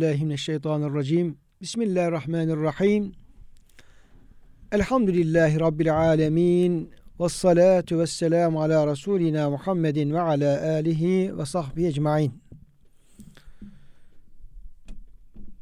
[0.00, 1.36] Euzubillahimineşşeytanirracim.
[1.60, 3.12] Bismillahirrahmanirrahim.
[4.72, 6.90] Elhamdülillahi Rabbil alemin.
[7.20, 12.32] Ve salatu ve selamu ala Resulina Muhammedin ve ala alihi ve sahbihi ecmain.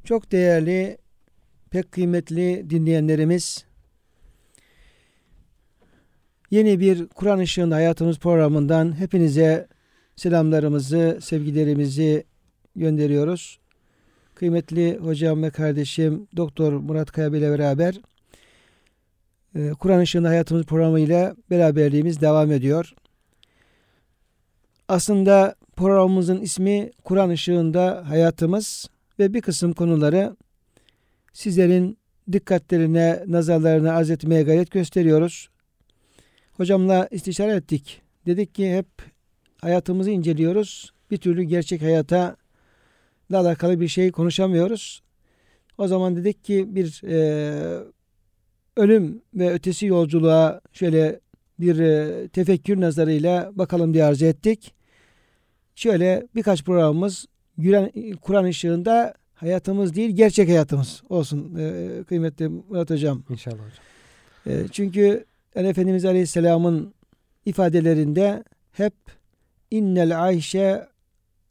[0.04, 0.98] Çok değerli,
[1.70, 3.64] pek kıymetli dinleyenlerimiz,
[6.50, 9.68] yeni bir Kur'an Işığında Hayatımız programından hepinize
[10.16, 12.24] selamlarımızı, sevgilerimizi
[12.76, 13.58] gönderiyoruz
[14.38, 17.94] kıymetli hocam ve kardeşim Doktor Murat Kaya ile beraber
[19.54, 22.94] e, Kur'an Işığında Hayatımız programıyla beraberliğimiz devam ediyor.
[24.88, 30.36] Aslında programımızın ismi Kur'an Işığında Hayatımız ve bir kısım konuları
[31.32, 31.98] sizlerin
[32.32, 35.48] dikkatlerine, nazarlarına arz etmeye gayret gösteriyoruz.
[36.52, 38.02] Hocamla istişare ettik.
[38.26, 38.86] Dedik ki hep
[39.60, 40.92] hayatımızı inceliyoruz.
[41.10, 42.36] Bir türlü gerçek hayata
[43.36, 45.02] alakalı bir şey konuşamıyoruz.
[45.78, 47.82] O zaman dedik ki bir e,
[48.76, 51.20] ölüm ve ötesi yolculuğa şöyle
[51.60, 54.74] bir e, tefekkür nazarıyla bakalım diye arzu ettik.
[55.74, 57.26] Şöyle birkaç programımız
[58.22, 63.22] Kur'an ışığında hayatımız değil gerçek hayatımız olsun e, kıymetli Murat Hocam.
[63.30, 63.84] İnşallah hocam.
[64.46, 65.24] E, çünkü
[65.54, 66.94] yani Efendimiz Aleyhisselam'ın
[67.46, 68.94] ifadelerinde hep
[69.70, 70.86] innel ayşe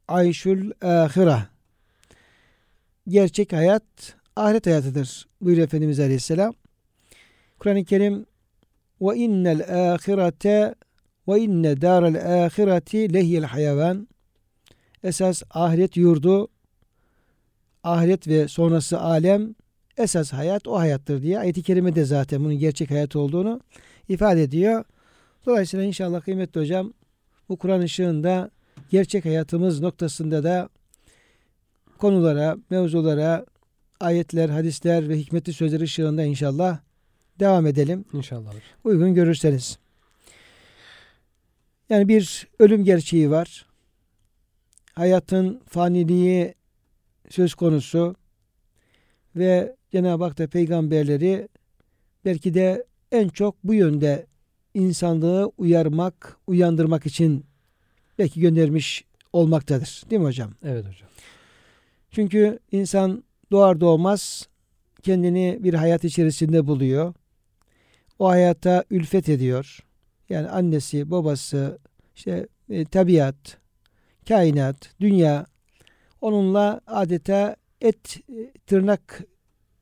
[0.08, 1.57] ayşul ahira
[3.08, 3.84] gerçek hayat
[4.36, 6.54] ahiret hayatıdır buyuruyor Efendimiz Aleyhisselam.
[7.60, 8.26] Kur'an-ı Kerim
[9.02, 10.76] ve innel ahirete
[11.28, 14.08] ve inne daral ahireti lehiyel hayvan
[15.04, 16.48] esas ahiret yurdu
[17.84, 19.56] ahiret ve sonrası alem
[19.98, 23.62] esas hayat o hayattır diye ayet-i kerime de zaten bunun gerçek hayat olduğunu
[24.10, 24.84] ifade ediyor.
[25.46, 26.94] Dolayısıyla inşallah kıymetli hocam
[27.50, 28.52] bu Kur'an ışığında
[28.90, 30.70] gerçek hayatımız noktasında da
[31.98, 33.46] konulara, mevzulara,
[34.00, 36.80] ayetler, hadisler ve hikmetli sözler ışığında inşallah
[37.40, 38.06] devam edelim.
[38.14, 38.54] İnşallah.
[38.84, 39.78] Uygun görürseniz.
[41.90, 43.66] Yani bir ölüm gerçeği var.
[44.94, 46.54] Hayatın faniliği
[47.30, 48.16] söz konusu
[49.36, 51.48] ve Cenab-ı Hak da peygamberleri
[52.26, 54.26] belki de en çok bu yönde
[54.74, 57.46] insanlığı uyarmak, uyandırmak için
[58.20, 60.04] belki göndermiş olmaktadır.
[60.10, 60.52] Değil mi hocam?
[60.64, 61.10] Evet hocam.
[62.18, 64.48] Çünkü insan doğar doğmaz
[65.04, 67.14] kendini bir hayat içerisinde buluyor.
[68.20, 69.80] O hayata ülfet ediyor.
[70.30, 71.80] Yani annesi, babası,
[72.16, 73.58] işte e, tabiat,
[74.28, 75.46] kainat, dünya
[76.22, 79.24] onunla adeta et e, tırnak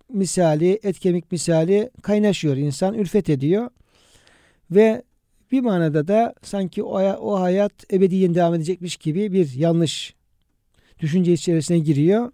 [0.09, 3.69] misali, et kemik misali kaynaşıyor insan, ülfet ediyor.
[4.72, 5.03] Ve
[5.52, 10.16] bir manada da sanki o, o hayat ebediyen devam edecekmiş gibi bir yanlış
[11.00, 12.32] düşünce içerisine giriyor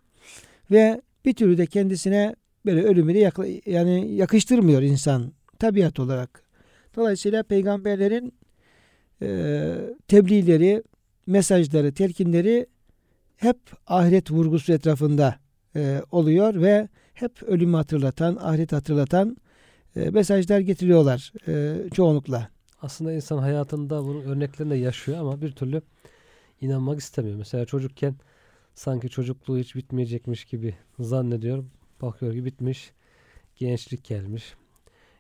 [0.72, 2.36] ve bir türlü de kendisine
[2.66, 6.44] böyle ölümü de yakla, yani yakıştırmıyor insan tabiat olarak.
[6.96, 8.34] Dolayısıyla peygamberlerin
[9.22, 9.76] e,
[10.08, 10.84] tebliğleri,
[11.28, 12.68] mesajları, telkinleri
[13.38, 13.58] hep
[13.88, 15.36] ahiret vurgusu etrafında
[15.76, 19.38] e, oluyor ve hep ölümü hatırlatan, ahiret hatırlatan
[19.96, 22.50] e, mesajlar getiriyorlar e, çoğunlukla.
[22.82, 25.82] Aslında insan hayatında bunun örneklerini yaşıyor ama bir türlü
[26.62, 27.38] inanmak istemiyor.
[27.38, 28.16] Mesela çocukken
[28.74, 31.64] sanki çocukluğu hiç bitmeyecekmiş gibi zannediyor.
[32.02, 32.92] Bakıyor ki bitmiş.
[33.56, 34.56] Gençlik gelmiş.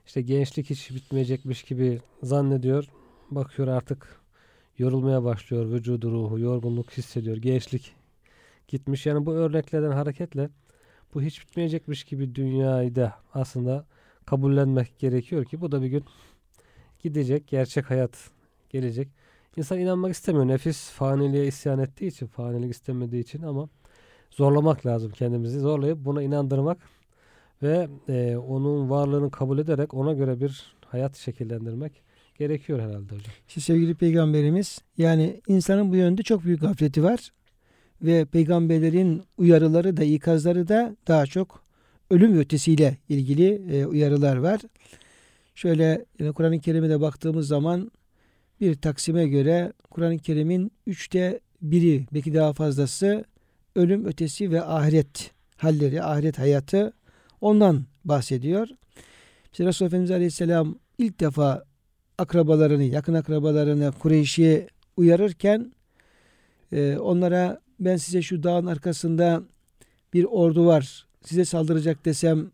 [0.05, 2.85] İşte gençlik hiç bitmeyecekmiş gibi zannediyor.
[3.31, 4.21] Bakıyor artık
[4.77, 5.71] yorulmaya başlıyor.
[5.71, 7.37] Vücudu ruhu yorgunluk hissediyor.
[7.37, 7.93] Gençlik
[8.67, 9.05] gitmiş.
[9.05, 10.49] Yani bu örneklerden hareketle
[11.13, 13.85] bu hiç bitmeyecekmiş gibi dünyayı da aslında
[14.25, 16.03] kabullenmek gerekiyor ki bu da bir gün
[16.99, 17.47] gidecek.
[17.47, 18.29] Gerçek hayat
[18.69, 19.07] gelecek.
[19.57, 20.47] İnsan inanmak istemiyor.
[20.47, 23.69] Nefis faniliğe isyan ettiği için, fanilik istemediği için ama
[24.29, 25.59] zorlamak lazım kendimizi.
[25.59, 26.77] Zorlayıp buna inandırmak
[27.63, 32.01] ve e, onun varlığını kabul ederek ona göre bir hayat şekillendirmek
[32.39, 33.33] gerekiyor herhalde hocam.
[33.47, 37.29] İşte sevgili peygamberimiz yani insanın bu yönde çok büyük gafleti var
[38.01, 41.63] ve peygamberlerin uyarıları da ikazları da daha çok
[42.09, 44.61] ölüm ötesiyle ilgili e, uyarılar var.
[45.55, 47.91] Şöyle yani Kur'an-ı Kerim'e de baktığımız zaman
[48.61, 53.25] bir taksime göre Kur'an-ı Kerim'in üçte biri belki daha fazlası
[53.75, 56.93] ölüm ötesi ve ahiret halleri, ahiret hayatı
[57.41, 58.67] ondan bahsediyor.
[59.51, 61.63] İşte Resulullah Efendimiz Aleyhisselam ilk defa
[62.17, 64.67] akrabalarını, yakın akrabalarını Kureyş'i
[64.97, 65.71] uyarırken
[66.71, 69.43] e, onlara ben size şu dağın arkasında
[70.13, 72.51] bir ordu var size saldıracak desem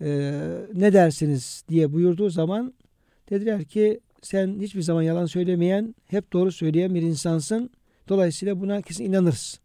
[0.00, 0.40] e,
[0.74, 2.74] ne dersiniz diye buyurduğu zaman
[3.30, 7.70] dediler ki sen hiçbir zaman yalan söylemeyen hep doğru söyleyen bir insansın.
[8.08, 9.60] Dolayısıyla buna kesin inanırız.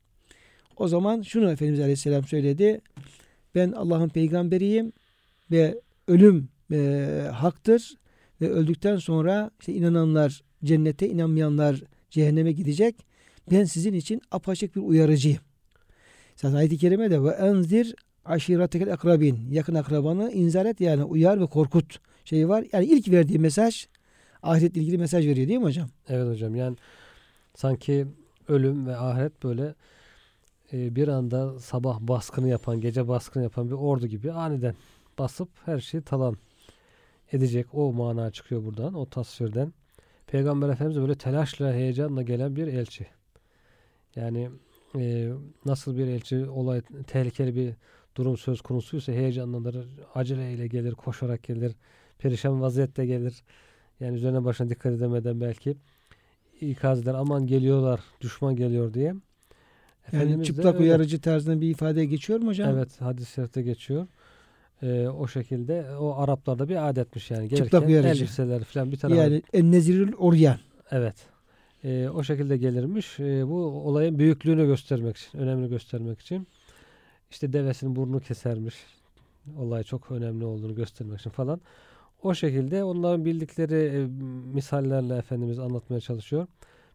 [0.77, 2.81] O zaman şunu Efendimiz Aleyhisselam söyledi.
[3.55, 4.93] Ben Allah'ın peygamberiyim
[5.51, 7.93] ve ölüm e, haktır
[8.41, 12.95] ve öldükten sonra işte inananlar cennete, inanmayanlar cehenneme gidecek.
[13.51, 15.39] Ben sizin için apaçık bir uyarıcıyım.
[16.35, 17.95] Zaten ayet-i kerimede ve enzir
[18.25, 22.65] aşiretekel akrabin yakın akrabanı inzar et yani uyar ve korkut şeyi var.
[22.73, 23.87] Yani ilk verdiği mesaj
[24.43, 25.89] ahiretle ilgili mesaj veriyor değil mi hocam?
[26.09, 26.77] Evet hocam yani
[27.55, 28.07] sanki
[28.47, 29.75] ölüm ve ahiret böyle
[30.73, 34.75] e, bir anda sabah baskını yapan, gece baskını yapan bir ordu gibi aniden
[35.19, 36.37] basıp her şeyi talan
[37.31, 37.67] edecek.
[37.73, 39.73] O mana çıkıyor buradan, o tasvirden.
[40.27, 43.07] Peygamber Efendimiz böyle telaşla, heyecanla gelen bir elçi.
[44.15, 44.49] Yani
[44.99, 45.31] e,
[45.65, 47.73] nasıl bir elçi olay tehlikeli bir
[48.15, 51.75] durum söz konusuysa heyecanlanır, aceleyle gelir, koşarak gelir,
[52.19, 53.43] perişan vaziyette gelir.
[53.99, 55.77] Yani üzerine başına dikkat edemeden belki
[56.61, 57.13] ikaz eder.
[57.13, 59.05] Aman geliyorlar, düşman geliyor diye.
[59.05, 59.19] Yani
[60.07, 60.83] Efendimiz de çıplak öyle.
[60.83, 62.69] uyarıcı tarzında bir ifade geçiyor mu hocam?
[62.69, 64.07] Evet hadis-i şerifte geçiyor.
[64.81, 67.49] Ee, o şekilde o Araplarda bir adetmiş yani.
[67.49, 68.23] Çıplak Gelirken uyarıcı.
[68.23, 69.21] elbiseler falan bir tarafa.
[69.21, 70.57] Yani ennezirül oryan.
[70.91, 71.15] Evet.
[71.83, 73.19] Ee, o şekilde gelirmiş.
[73.19, 76.47] Ee, bu olayın büyüklüğünü göstermek için, önemli göstermek için.
[77.31, 78.75] İşte devesinin burnunu kesermiş.
[79.57, 81.61] Olay çok önemli olduğunu göstermek için falan.
[82.23, 84.07] O şekilde onların bildikleri e,
[84.53, 86.47] misallerle Efendimiz anlatmaya çalışıyor.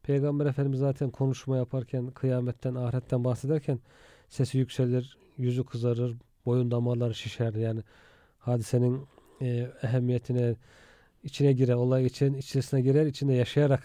[0.03, 3.79] Peygamber Efendimiz zaten konuşma yaparken, kıyametten, ahiretten bahsederken
[4.29, 6.17] sesi yükselir, yüzü kızarır,
[6.47, 7.55] boyun damarları şişer.
[7.55, 7.81] Yani
[8.39, 9.07] hadisenin
[9.41, 10.57] e, ehemmiyetine
[11.25, 13.83] içine girer, olay için içerisine girer, içinde yaşayarak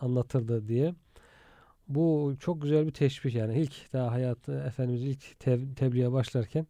[0.00, 0.94] anlatırdı diye.
[1.88, 3.58] Bu çok güzel bir teşbih yani.
[3.58, 5.40] ilk daha hayatı Efendimiz ilk
[5.76, 6.66] tebliğe başlarken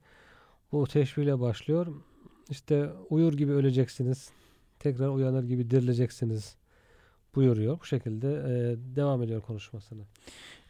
[0.73, 1.87] bu teşbihle başlıyor.
[2.51, 4.31] İşte uyur gibi öleceksiniz.
[4.79, 6.57] Tekrar uyanır gibi dirileceksiniz
[7.35, 7.81] buyuruyor.
[7.81, 10.03] Bu şekilde e, devam ediyor konuşmasını.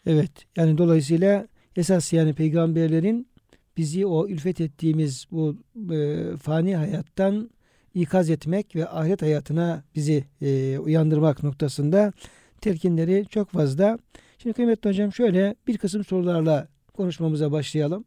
[0.07, 0.31] Evet.
[0.57, 3.29] Yani dolayısıyla esas yani peygamberlerin
[3.77, 5.57] bizi o ülfet ettiğimiz bu
[5.93, 7.51] e, fani hayattan
[7.95, 12.13] ikaz etmek ve ahiret hayatına bizi e, uyandırmak noktasında
[12.61, 13.99] telkinleri çok fazla.
[14.39, 18.05] Şimdi kıymetli hocam şöyle bir kısım sorularla konuşmamıza başlayalım.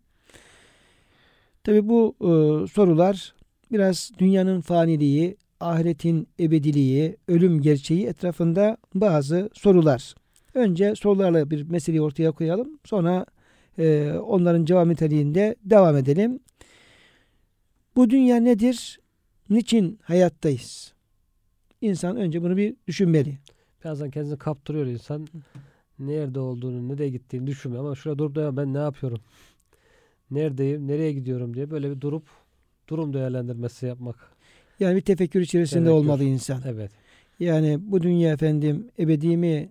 [1.64, 2.28] Tabi bu e,
[2.68, 3.34] sorular
[3.72, 10.16] biraz dünyanın faniliği, ahiretin ebediliği, ölüm gerçeği etrafında bazı sorular.
[10.54, 12.80] Önce sorularla bir meseleyi ortaya koyalım.
[12.86, 13.26] Sonra
[13.80, 16.40] e, onların cevap niteliğinde devam edelim.
[17.96, 19.00] Bu dünya nedir?
[19.50, 20.94] Niçin hayattayız?
[21.82, 23.38] İnsan önce bunu bir düşünmeli.
[23.84, 25.28] Birazdan kendini kaptırıyor insan.
[26.00, 27.86] Nerede olduğunu, nereye gittiğini düşünmüyor.
[27.86, 29.20] Ama şurada durup da ben ne yapıyorum?
[30.32, 32.24] Neredeyim, nereye gidiyorum diye böyle bir durup
[32.88, 34.16] durum değerlendirmesi yapmak.
[34.80, 35.98] Yani bir tefekkür içerisinde Tefekkür.
[35.98, 36.62] olmalı insan.
[36.66, 36.92] Evet.
[37.40, 39.70] Yani bu dünya efendim ebedi mi?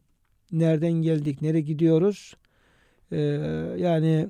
[0.52, 1.42] Nereden geldik?
[1.42, 2.34] Nereye gidiyoruz?
[3.12, 3.16] Ee,
[3.78, 4.28] yani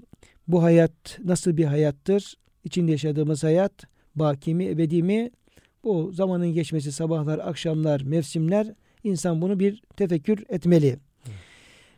[0.49, 2.35] bu hayat nasıl bir hayattır?
[2.64, 3.73] İçinde yaşadığımız hayat
[4.14, 5.31] baki mi, ebedi mi?
[5.85, 8.73] Bu zamanın geçmesi, sabahlar, akşamlar, mevsimler
[9.05, 10.99] insan bunu bir tefekkür etmeli.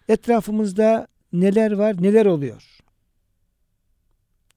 [0.09, 2.79] Etrafımızda neler var, neler oluyor?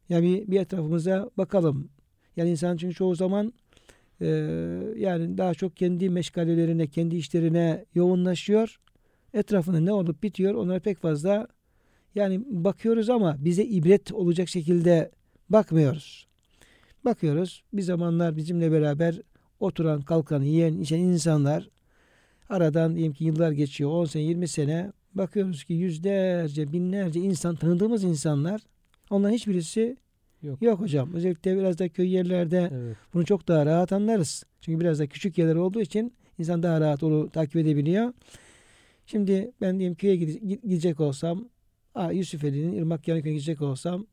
[0.09, 1.89] Yani bir, bir etrafımıza bakalım.
[2.37, 3.53] Yani insan çünkü çoğu zaman
[4.21, 4.27] e,
[4.97, 8.79] yani daha çok kendi meşgalelerine, kendi işlerine yoğunlaşıyor.
[9.33, 11.47] Etrafında ne olup bitiyor onlara pek fazla
[12.15, 15.11] yani bakıyoruz ama bize ibret olacak şekilde
[15.49, 16.27] bakmıyoruz.
[17.05, 19.21] Bakıyoruz bir zamanlar bizimle beraber
[19.59, 21.69] oturan, kalkan, yiyen, içen insanlar
[22.49, 28.03] aradan diyelim ki yıllar geçiyor 10 sene, 20 sene bakıyoruz ki yüzlerce, binlerce insan tanıdığımız
[28.03, 28.61] insanlar
[29.09, 29.97] onların hiçbirisi
[30.43, 30.61] Yok.
[30.61, 31.13] yok hocam.
[31.13, 32.97] Özellikle biraz da köy yerlerde Evet.
[33.13, 34.43] bunu çok daha rahat anlarız.
[34.61, 38.13] Çünkü biraz da küçük yerler olduğu için insan daha rahat onu takip edebiliyor.
[39.05, 41.49] Şimdi ben diyeyim köye gide- gidecek olsam,
[41.95, 44.05] Aa, Yusufeli'nin Irmak Yanıköy'e gidecek olsam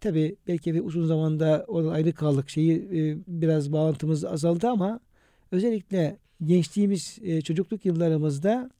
[0.00, 2.50] tabi belki bir uzun zamanda orada ayrı kaldık.
[2.50, 5.00] Şeyi e, biraz bağlantımız azaldı ama
[5.52, 8.70] özellikle gençliğimiz, e, çocukluk yıllarımızda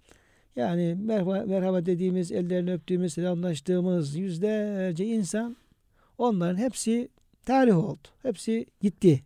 [0.56, 5.56] yani merhaba, merhaba dediğimiz, ellerini öptüğümüz, selamlaştığımız yüzlerce insan
[6.18, 7.08] onların hepsi
[7.44, 8.08] tarih oldu.
[8.22, 9.22] Hepsi gitti.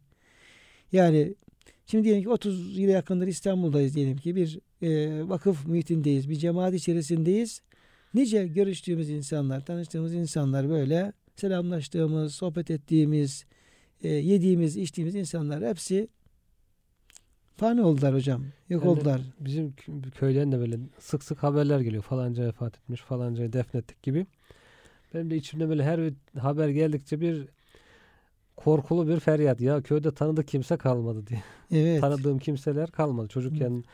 [0.92, 1.35] Yani
[1.90, 6.75] Şimdi diyelim ki 30 yıla yakındır İstanbul'dayız diyelim ki bir e, vakıf muhitindeyiz, bir cemaat
[6.75, 7.62] içerisindeyiz.
[8.14, 13.44] Nice görüştüğümüz insanlar, tanıştığımız insanlar böyle selamlaştığımız, sohbet ettiğimiz,
[14.02, 16.09] e, yediğimiz, içtiğimiz insanlar hepsi
[17.56, 18.44] fani oldular hocam.
[18.68, 19.20] Yok Yani oldular.
[19.40, 22.02] Bizim kö- köyden de böyle sık sık haberler geliyor.
[22.02, 24.26] Falanca vefat etmiş, falancayı defnettik gibi.
[25.14, 27.48] Benim de içimde böyle her bir haber geldikçe bir
[28.56, 29.60] korkulu bir feryat.
[29.60, 31.42] Ya köyde tanıdık kimse kalmadı diye.
[31.72, 32.00] Evet.
[32.00, 33.28] Tanıdığım kimseler kalmadı.
[33.28, 33.84] Çocukken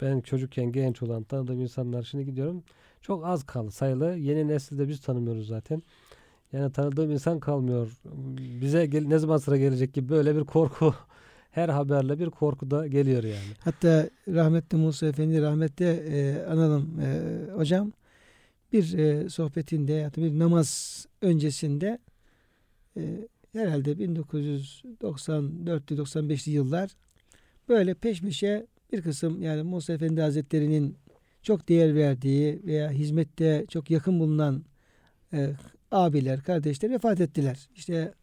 [0.00, 2.62] ben çocukken genç olan tanıdığım insanlar şimdi gidiyorum.
[3.02, 4.16] Çok az kaldı sayılı.
[4.16, 5.82] Yeni nesilde biz tanımıyoruz zaten.
[6.52, 7.88] Yani tanıdığım insan kalmıyor.
[8.60, 10.94] Bize gel- ne zaman sıra gelecek gibi böyle bir korku
[11.50, 13.54] her haberle bir korku da geliyor yani.
[13.60, 17.20] Hatta rahmetli Musa Efendi rahmette e, analım e,
[17.56, 17.92] hocam
[18.72, 21.98] bir e, sohbetinde ya da bir namaz öncesinde
[22.96, 26.90] e, herhalde 1994'lü 95'li yıllar
[27.68, 30.96] böyle peş peşe bir kısım yani Musa Efendi Hazretleri'nin
[31.42, 34.64] çok değer verdiği veya hizmette çok yakın bulunan
[35.32, 35.50] e,
[35.90, 37.68] abiler, kardeşler vefat ettiler.
[37.74, 38.14] İşte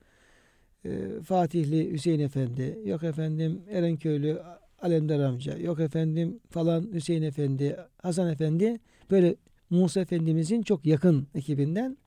[0.85, 4.41] e, Fatihli Hüseyin Efendi, yok efendim Erenköylü
[4.79, 8.79] Alemdar amca, yok efendim falan Hüseyin Efendi, Hasan Efendi
[9.11, 9.35] böyle
[9.69, 11.97] Musa Efendimizin çok yakın ekibinden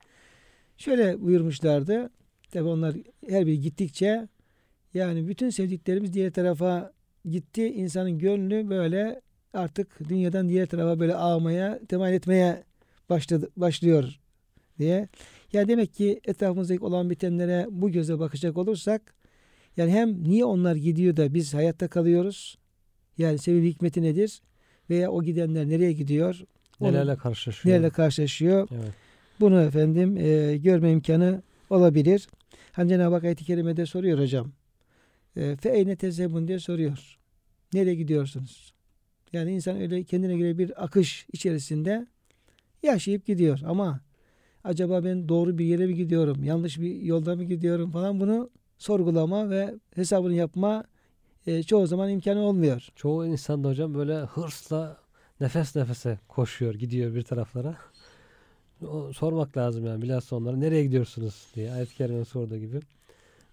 [0.77, 2.09] şöyle buyurmuşlardı.
[2.51, 2.95] Tabi onlar
[3.27, 4.27] her biri gittikçe
[4.93, 6.93] yani bütün sevdiklerimiz diğer tarafa
[7.25, 7.67] gitti.
[7.67, 9.21] İnsanın gönlü böyle
[9.53, 12.63] artık dünyadan diğer tarafa böyle ağmaya, temayül etmeye
[13.09, 14.19] başladı, başlıyor
[14.79, 15.07] diye.
[15.53, 19.13] Ya demek ki etrafımızdaki olan bitenlere bu göze bakacak olursak
[19.77, 22.57] yani hem niye onlar gidiyor da biz hayatta kalıyoruz?
[23.17, 24.41] Yani sebebi hikmeti nedir?
[24.89, 26.41] Veya o gidenler nereye gidiyor?
[26.81, 27.75] Nelerle karşılaşıyor.
[27.75, 28.67] Nelerle karşılaşıyor?
[28.71, 28.93] Evet.
[29.39, 32.27] Bunu efendim e, görme imkanı olabilir.
[32.71, 34.51] Hani Cenab-ı Hak ayet-i kerimede soruyor hocam.
[35.35, 37.17] E, Fe eyne tezebun diye soruyor.
[37.73, 38.73] Nereye gidiyorsunuz?
[39.33, 42.07] Yani insan öyle kendine göre bir akış içerisinde
[42.83, 43.59] yaşayıp gidiyor.
[43.65, 44.01] Ama
[44.63, 46.43] acaba ben doğru bir yere mi gidiyorum?
[46.43, 50.83] Yanlış bir yolda mı gidiyorum falan bunu sorgulama ve hesabını yapma
[51.47, 52.87] e, çoğu zaman imkanı olmuyor.
[52.95, 54.97] Çoğu insan da hocam böyle hırsla
[55.41, 57.77] nefes nefese koşuyor, gidiyor bir taraflara.
[58.87, 62.79] O, sormak lazım yani bilhassa onlara nereye gidiyorsunuz diye ayet-i kerime sorduğu gibi.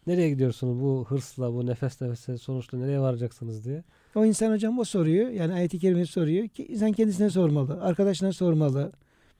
[0.07, 3.85] Nereye gidiyorsunuz bu hırsla, bu nefes nefese sonuçta nereye varacaksınız diye.
[4.15, 5.29] O insan hocam o soruyor.
[5.29, 7.83] Yani ayet-i kerime soruyor ki insan kendisine sormalı.
[7.83, 8.93] Arkadaşına sormalı.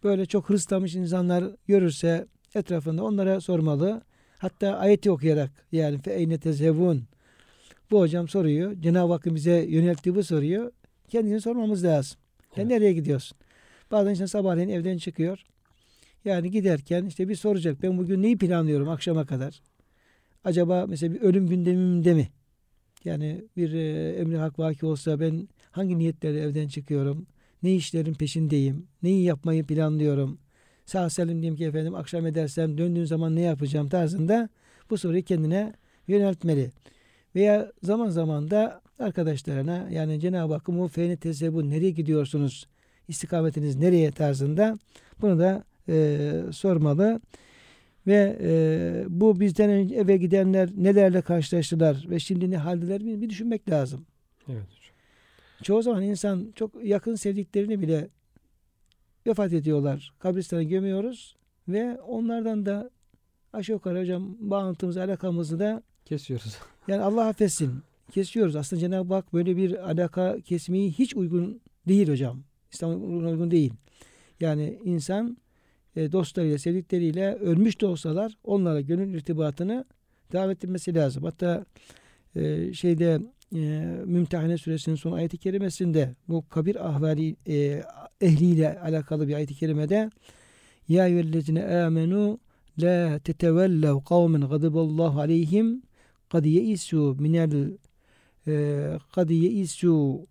[0.05, 4.03] Böyle çok hırslanmış insanlar görürse etrafında onlara sormalı.
[4.39, 7.05] Hatta ayeti okuyarak yani fe eyne tezhebun.
[7.91, 8.73] Bu hocam soruyor.
[8.81, 10.73] Cenab-ı Hakk'ın bize yönelttiği bu soruyor.
[11.09, 12.19] Kendine sormamız lazım.
[12.59, 12.71] Ya Evet.
[12.71, 13.39] nereye gidiyorsun?
[13.91, 15.45] Bazen insan sabahleyin evden çıkıyor.
[16.25, 17.83] Yani giderken işte bir soracak.
[17.83, 19.61] Ben bugün neyi planlıyorum akşama kadar?
[20.45, 22.29] Acaba mesela bir ölüm gündemimde mi?
[23.05, 27.27] Yani bir e, emri hak vaki olsa ben hangi niyetlerle evden çıkıyorum?
[27.63, 28.87] Ne işlerin peşindeyim?
[29.03, 30.39] Neyi yapmayı planlıyorum?
[30.87, 34.49] Sağ salim diyeyim ki efendim akşam edersem döndüğüm zaman ne yapacağım tarzında
[34.91, 35.73] bu soruyu kendine
[36.09, 36.71] yöneltmeli.
[37.39, 42.67] Veya zaman zaman da arkadaşlarına yani Cenab-ı Hakk'ın bu feyne tezzebu nereye gidiyorsunuz?
[43.09, 44.79] İstikametiniz nereye tarzında
[45.21, 47.21] bunu da e, sormalı.
[48.07, 53.31] Ve e, bu bizden önce eve gidenler nelerle karşılaştılar ve şimdi ne haldeler bir, bir
[53.31, 54.07] düşünmek lazım.
[54.49, 54.95] Evet hocam.
[55.63, 58.09] Çoğu zaman insan çok yakın sevdiklerini bile
[59.27, 60.13] vefat ediyorlar.
[60.19, 61.37] Kabristana gömüyoruz
[61.69, 62.91] ve onlardan da
[63.53, 66.59] aşağı yukarı hocam bağlantımızı, alakamızı da Kesiyoruz.
[66.89, 68.57] yani Allah affetsin kesiyoruz.
[68.57, 72.43] Aslında Cenab-ı Hak böyle bir alaka kesmeyi hiç uygun değil hocam.
[72.73, 72.95] İslam'a
[73.31, 73.73] uygun değil.
[74.41, 75.37] Yani insan
[75.97, 79.85] e, dostlarıyla, sevdikleriyle ölmüş de olsalar onlara gönül irtibatını
[80.33, 81.25] devam ettirmesi lazım.
[81.25, 81.65] Hatta
[82.37, 83.21] e, şeyde
[83.55, 83.59] e,
[84.05, 87.83] Mümtehane suresinin son ayeti kerimesinde bu kabir ahvali e,
[88.21, 90.11] ehliyle alakalı bir ayeti kerimede
[90.89, 92.39] Ya eyyühellezine amenu
[92.83, 95.83] la tetevellev kavmen gadiballahu aleyhim
[96.33, 97.77] kad yeisu minel
[99.15, 100.27] kad yeisu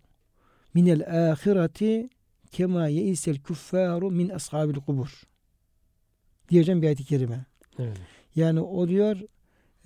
[0.74, 2.08] minel ahireti
[2.50, 5.22] kema yeisel kuffaru min ashabil kubur
[6.48, 7.44] diyeceğim bir ayet-i kerime.
[7.78, 7.96] Evet.
[8.36, 9.16] Yani o diyor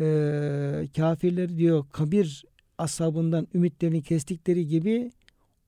[0.01, 2.45] e, kafirler diyor kabir
[2.79, 5.11] ashabından ümitlerini kestikleri gibi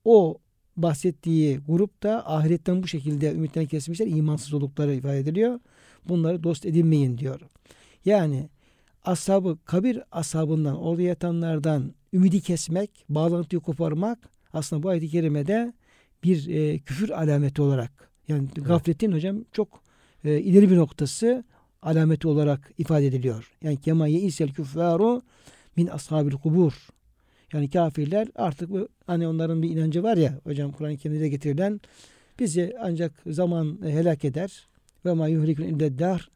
[0.05, 0.37] o
[0.77, 4.07] bahsettiği grup da ahiretten bu şekilde ümitlerini kesmişler.
[4.07, 5.59] imansız oldukları ifade ediliyor.
[6.09, 7.41] Bunları dost edinmeyin diyor.
[8.05, 8.49] Yani
[9.05, 14.19] ashabı kabir ashabından orada yatanlardan ümidi kesmek, bağlantıyı koparmak
[14.53, 15.73] aslında bu ayet-i kerimede
[16.23, 19.81] bir e, küfür alameti olarak yani gafletin hocam çok
[20.23, 21.43] e, ileri bir noktası
[21.81, 23.51] alameti olarak ifade ediliyor.
[23.63, 25.21] Yani kema yeisel küffaru
[25.75, 26.73] min ashabil kubur.
[27.53, 31.81] Yani kafirler artık bu hani onların bir inancı var ya hocam Kur'an-ı Kerim'de getirilen
[32.39, 34.67] bizi ancak zaman helak eder.
[35.05, 36.29] Ve ma yuhlikun illa dahr.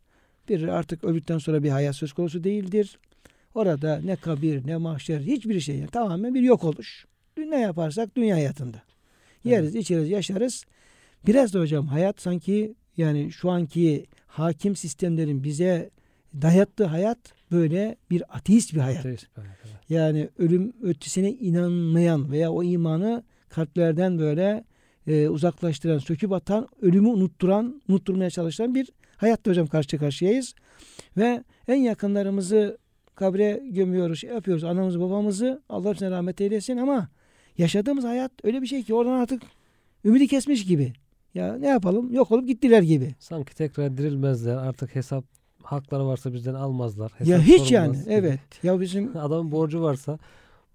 [0.50, 3.00] Bir artık öldükten sonra bir hayat söz konusu değildir.
[3.56, 7.06] Orada ne kabir ne mahşer hiçbir şey yani tamamen bir yok oluş.
[7.38, 8.82] Ne yaparsak dünya hayatında.
[9.44, 10.65] Yeriz, içeriz, yaşarız.
[11.27, 15.89] Biraz da hocam hayat sanki yani şu anki hakim sistemlerin bize
[16.41, 17.18] dayattığı hayat
[17.51, 19.00] böyle bir ateist bir hayat.
[19.00, 19.48] Ateist evet.
[19.89, 24.63] Yani ölüm ötesine inanmayan veya o imanı kalplerden böyle
[25.08, 28.89] e, uzaklaştıran, söküp atan, ölümü unutturan, unutturmaya çalışan bir
[29.20, 30.54] hayatta hocam karşı karşıyayız.
[31.18, 32.78] Ve en yakınlarımızı
[33.16, 34.64] kabre gömüyoruz, şey yapıyoruz.
[34.64, 37.10] Anamızı, babamızı Allah hepsine rahmet eylesin ama
[37.58, 39.42] yaşadığımız hayat öyle bir şey ki oradan artık
[40.06, 40.94] ümidi kesmiş gibi.
[41.34, 42.14] Ya ne yapalım?
[42.14, 43.16] Yok olup gittiler gibi.
[43.20, 44.56] Sanki tekrar dirilmezler.
[44.56, 45.24] Artık hesap
[45.64, 47.12] hakları varsa bizden almazlar.
[47.26, 47.98] ya Hesap hiç yani.
[47.98, 48.04] gibi.
[48.14, 48.40] Evet.
[48.64, 50.20] Ya bizim Adamın borcu varsa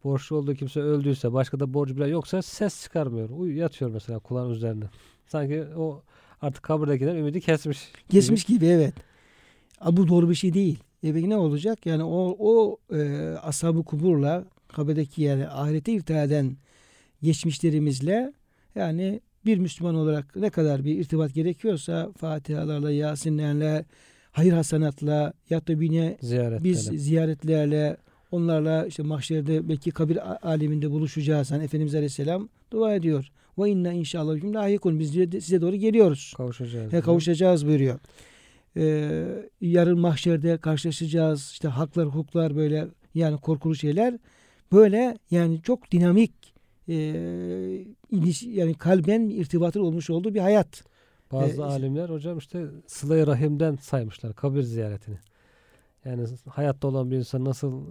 [0.05, 3.31] borçlu olduğu kimse öldüyse başka da borcu bile yoksa ses çıkarmıyor.
[3.31, 4.85] Uy yatıyor mesela kulağın üzerine.
[5.27, 6.03] Sanki o
[6.45, 7.79] artık kabirdekiler ümidi kesmiş.
[7.93, 8.03] gibi.
[8.09, 8.95] Geçmiş gibi evet.
[9.81, 10.79] Ama bu doğru bir şey değil.
[11.03, 11.87] E peki ne olacak?
[11.87, 16.57] Yani o o e, ashab-ı kuburla kabirdeki yani ahirete irtihal eden
[17.23, 18.33] geçmişlerimizle
[18.75, 23.85] yani bir Müslüman olarak ne kadar bir irtibat gerekiyorsa Fatihalarla, Yasinlerle,
[24.33, 27.97] hayır hasanatla ya da yine Ziyaret biz ziyaretlerle
[28.31, 31.51] onlarla işte mahşerde belki kabir a- aleminde buluşacağız.
[31.51, 33.31] Hani Efendimiz Aleyhisselam dua ediyor.
[33.58, 34.99] Ve inna inşallah hüküm layıkun.
[35.00, 36.34] Biz size- doğru geliyoruz.
[36.37, 36.92] kavuşacağız.
[36.92, 37.99] He, kavuşacağız buyuruyor.
[38.76, 41.50] Ee, yarın mahşerde karşılaşacağız.
[41.52, 44.18] İşte haklar, hukuklar böyle yani korkulu şeyler.
[44.73, 46.54] Böyle yani çok dinamik
[46.88, 46.94] e,
[48.46, 50.84] yani kalben irtibatın olmuş olduğu bir hayat.
[51.32, 55.18] Bazı Ee, alimler hocam işte sıla-i rahimden saymışlar kabir ziyaretini.
[56.04, 57.82] Yani hayatta olan bir insan nasıl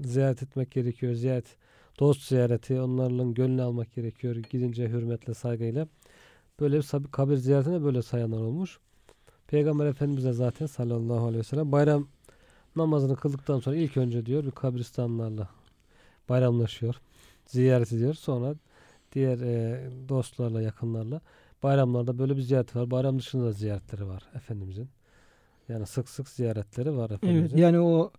[0.00, 1.14] ziyaret etmek gerekiyor?
[1.14, 1.56] Ziyaret,
[2.02, 4.36] dost ziyareti, onlarla gönlünü almak gerekiyor.
[4.36, 5.88] Gidince hürmetle, saygıyla.
[6.60, 8.78] Böyle bir kabir ziyaretine böyle sayanlar olmuş.
[9.46, 12.08] Peygamber Efendimiz de zaten sallallahu aleyhi ve sellem bayram
[12.76, 15.48] namazını kıldıktan sonra ilk önce diyor bir kabristanlarla
[16.28, 16.94] bayramlaşıyor.
[17.46, 18.14] Ziyaret ediyor.
[18.14, 18.54] Sonra
[19.12, 21.20] diğer e, dostlarla, yakınlarla
[21.62, 22.90] bayramlarda böyle bir ziyareti var.
[22.90, 24.88] Bayram dışında da ziyaretleri var Efendimizin.
[25.68, 27.56] Yani sık sık ziyaretleri var Evet, Efendimizin.
[27.56, 28.12] yani o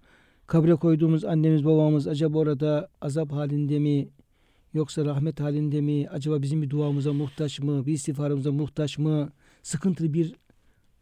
[0.47, 4.09] kabre koyduğumuz annemiz babamız acaba orada azap halinde mi
[4.73, 6.07] yoksa rahmet halinde mi?
[6.09, 7.85] Acaba bizim bir duamıza muhtaç mı?
[7.85, 9.29] Bir istiğfarımıza muhtaç mı?
[9.63, 10.35] Sıkıntılı bir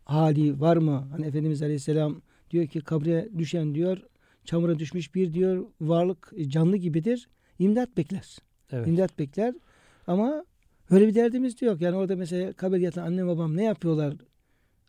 [0.05, 1.07] hali var mı?
[1.11, 3.97] Hani Efendimiz Aleyhisselam diyor ki kabre düşen diyor
[4.45, 7.29] çamura düşmüş bir diyor varlık e, canlı gibidir.
[7.59, 8.37] İmdat bekler.
[8.71, 8.87] Evet.
[8.87, 9.55] İmdat bekler.
[10.07, 10.45] Ama
[10.89, 11.81] öyle bir derdimiz de yok.
[11.81, 14.13] Yani orada mesela kabir yatan annem babam ne yapıyorlar?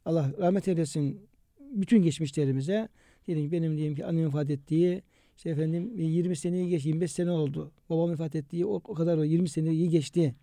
[0.05, 1.21] Allah rahmet eylesin
[1.61, 2.89] bütün geçmişlerimize.
[3.27, 5.03] Diyelim ki benim diyeyim ki annem vefat ettiği
[5.37, 7.71] işte efendim 20 seneyi geç 25 sene oldu.
[7.91, 10.35] Babam vefat ettiği o, o kadar o 20 seneyi geçti.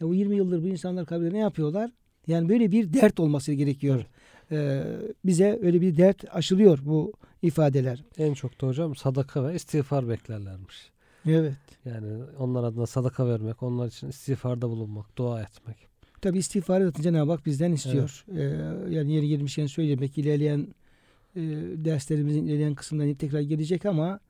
[0.00, 1.90] Ya bu 20 yıldır bu insanlar kabirde ne yapıyorlar?
[2.26, 4.06] Yani böyle bir dert olması gerekiyor.
[4.52, 4.82] Ee,
[5.24, 7.12] bize öyle bir dert aşılıyor bu
[7.42, 8.04] ifadeler.
[8.18, 10.90] En çok da hocam sadaka ve istiğfar beklerlermiş.
[11.26, 11.54] Evet.
[11.84, 15.76] Yani onlar adına sadaka vermek, onlar için istiğfarda bulunmak, dua etmek.
[16.20, 18.24] Tabi istiğfarı da Cenab-ı Hak bizden istiyor.
[18.36, 18.42] Ee,
[18.94, 20.00] yani yeri gelmişken söyleyeyim.
[20.00, 20.68] Belki ilerleyen
[21.36, 21.40] e,
[21.84, 24.20] derslerimizin ilerleyen kısımlarına tekrar gelecek ama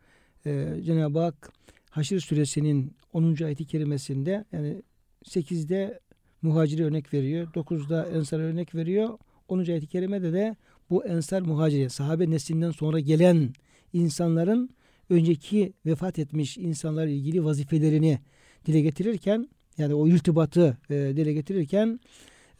[0.47, 1.53] e, Cenab-ı Hak
[1.91, 3.37] Haşir suresinin 10.
[3.45, 4.83] ayeti kerimesinde yani
[5.25, 6.01] 8'de
[6.43, 7.49] muhacire örnek veriyor.
[7.53, 9.19] 9'da ensara örnek veriyor.
[9.49, 9.59] 10.
[9.59, 10.57] ayet-i kerimede de
[10.91, 13.53] bu ensar muhacire sahabe neslinden sonra gelen
[13.93, 14.71] insanların
[15.11, 18.19] önceki vefat etmiş insanlarla ilgili vazifelerini
[18.67, 22.01] dile getirirken yani o irtibatı e, dile getirirken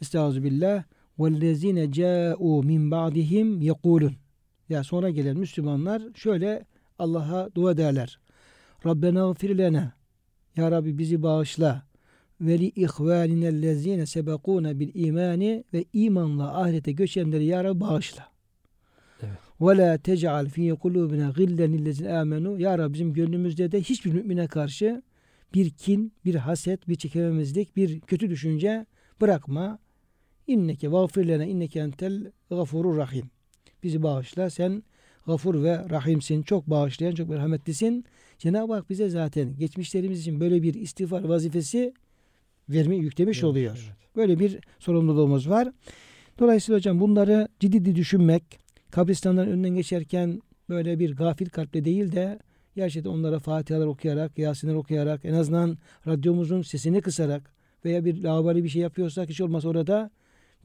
[0.01, 0.83] Estağfirullah.
[1.19, 4.20] "Vellezine ca'u min ba'dihim yekulun."
[4.71, 6.65] Ya sonra gelen Müslümanlar şöyle
[6.99, 8.19] Allah'a dua ederler.
[8.85, 9.93] Rabbena gfir lena.
[10.55, 11.83] Ya Rabbi bizi bağışla.
[12.41, 18.27] Ve li ihvaninellezine sebekuna bil imani ve imanla ahirete göçenleri ya Rabbi bağışla.
[19.21, 19.37] Evet.
[19.61, 22.59] Ve la tec'al fi kulubina gillen lillezine amenu.
[22.59, 25.01] Ya Rabbi bizim gönlümüzde de hiçbir mümine karşı
[25.53, 28.85] bir kin, bir haset, bir çekememezlik, bir kötü düşünce
[29.21, 29.79] bırakma.
[30.47, 33.29] İnneke gafir lena inneke entel gafurur rahim.
[33.83, 34.49] Bizi bağışla.
[34.49, 34.83] Sen
[35.27, 36.41] gafur ve rahimsin.
[36.43, 38.05] Çok bağışlayan, çok merhametlisin.
[38.37, 41.93] Cenab-ı Hak bize zaten geçmişlerimiz için böyle bir istiğfar vazifesi
[42.69, 43.77] verme yüklemiş Evet, oluyor.
[43.77, 44.15] evet.
[44.15, 45.71] Böyle bir sorumluluğumuz var.
[46.39, 48.43] Dolayısıyla hocam bunları ciddi ciddi düşünmek,
[48.91, 52.39] kabristanların önünden geçerken böyle bir gafil kalple değil de
[52.75, 57.53] gerçekten onlara Fatihalar okuyarak, Yasinler okuyarak, en azından radyomuzun sesini kısarak
[57.85, 60.11] veya bir lavabali bir şey yapıyorsak hiç olmazsa orada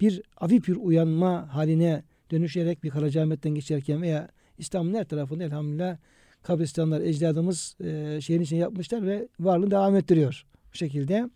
[0.00, 5.96] bir hafif bir uyanma haline dönüşerek bir Karacaahmet'ten geçerken veya İstanbul'un her tarafında elhamdülillah
[6.42, 10.46] kabristanlar ecdadımız e, şehrin içine yapmışlar ve varlığını devam ettiriyor.
[10.72, 11.30] Bu şekilde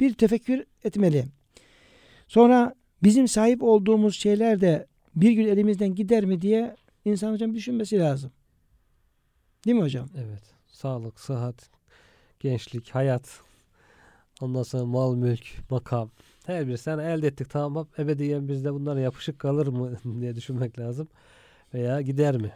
[0.00, 1.24] bir tefekkür etmeli.
[2.28, 7.98] Sonra bizim sahip olduğumuz şeyler de bir gün elimizden gider mi diye insan hocam düşünmesi
[7.98, 8.32] lazım.
[9.66, 10.08] Değil mi hocam?
[10.16, 10.42] Evet.
[10.66, 11.70] Sağlık, sıhhat,
[12.40, 13.40] gençlik, hayat.
[14.40, 16.10] Ondan sonra mal, mülk, makam.
[16.46, 21.08] Her bir sen elde ettik tamam ebediyen bizde bunlara yapışık kalır mı diye düşünmek lazım.
[21.74, 22.52] Veya gider mi?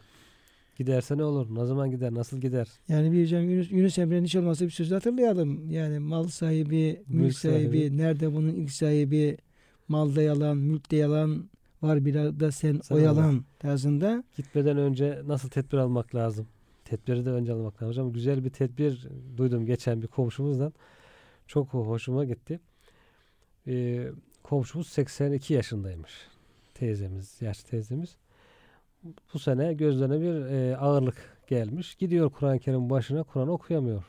[0.78, 1.46] Giderse ne olur?
[1.54, 2.14] Ne zaman gider?
[2.14, 2.68] Nasıl gider?
[2.88, 5.70] Yani bir hocam Yunus, Yunus Emre'nin hiç olmazsa bir sözü hatırlayalım.
[5.70, 7.98] Yani mal sahibi, mülk, Mülk sahibi, sahibi.
[7.98, 9.36] nerede bunun ilk sahibi,
[9.88, 11.50] malda yalan, mülkte yalan,
[11.82, 14.24] var bir da sen, Sen oyalan tarzında.
[14.36, 16.46] Gitmeden önce nasıl tedbir almak lazım?
[16.84, 17.88] Tedbiri de önce almak lazım.
[17.88, 20.72] Hocam güzel bir tedbir duydum geçen bir komşumuzdan.
[21.46, 22.60] Çok hoşuma gitti.
[23.68, 24.08] Ee,
[24.42, 26.12] komşumuz 82 yaşındaymış.
[26.74, 28.16] Teyzemiz, yaşlı teyzemiz.
[29.34, 31.94] Bu sene gözlerine bir e, ağırlık gelmiş.
[31.94, 34.04] Gidiyor Kur'an-ı Kerim başına Kur'an okuyamıyor.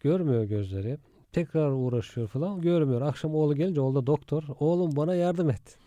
[0.00, 0.98] Görmüyor gözleri.
[1.32, 2.60] Tekrar uğraşıyor falan.
[2.60, 3.00] Görmüyor.
[3.00, 4.42] Akşam oğlu gelince oğlu da doktor.
[4.60, 5.78] Oğlum bana yardım et.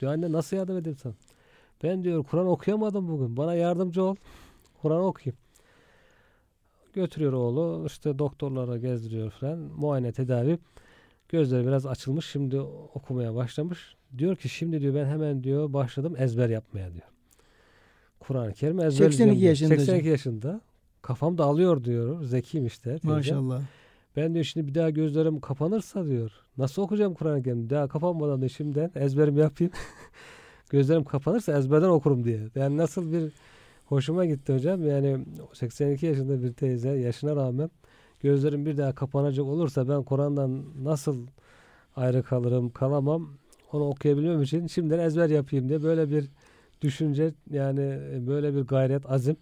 [0.00, 1.14] Diyor anne nasıl yardım edeyim sana?
[1.82, 3.36] Ben diyor Kur'an okuyamadım bugün.
[3.36, 4.16] Bana yardımcı ol.
[4.82, 5.38] Kur'an okuyayım.
[6.92, 9.58] Götürüyor oğlu işte doktorlara gezdiriyor falan.
[9.58, 10.58] Muayene tedavi.
[11.32, 12.26] Gözleri biraz açılmış.
[12.26, 13.96] Şimdi okumaya başlamış.
[14.18, 17.06] Diyor ki şimdi diyor ben hemen diyor başladım ezber yapmaya diyor.
[18.20, 19.48] Kur'an-ı Kerim ezberleyeceğim 82 diyor.
[19.48, 20.10] yaşında 82 hocam.
[20.10, 20.60] yaşında.
[21.02, 22.24] Kafam da alıyor diyor.
[22.24, 22.98] Zekiymiş de.
[23.02, 23.60] Maşallah.
[24.16, 26.32] Ben diyor şimdi bir daha gözlerim kapanırsa diyor.
[26.58, 27.70] Nasıl okuyacağım Kur'an-ı Kerim?
[27.70, 29.72] Daha kapanmadan diyor şimdiden ezberimi yapayım.
[30.70, 32.40] gözlerim kapanırsa ezberden okurum diye.
[32.54, 33.32] Yani nasıl bir
[33.84, 34.86] hoşuma gitti hocam.
[34.86, 37.70] Yani 82 yaşında bir teyze yaşına rağmen
[38.20, 41.26] gözlerim bir daha kapanacak olursa ben Kur'an'dan nasıl
[41.96, 43.30] ayrı kalırım, kalamam.
[43.72, 46.24] Onu okuyabilmem için şimdiden ezber yapayım diye böyle bir
[46.82, 49.36] düşünce yani böyle bir gayret, azim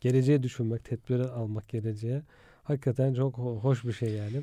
[0.00, 2.22] geleceği düşünmek, tedbiri almak geleceğe.
[2.62, 4.42] Hakikaten çok ho- hoş bir şey yani.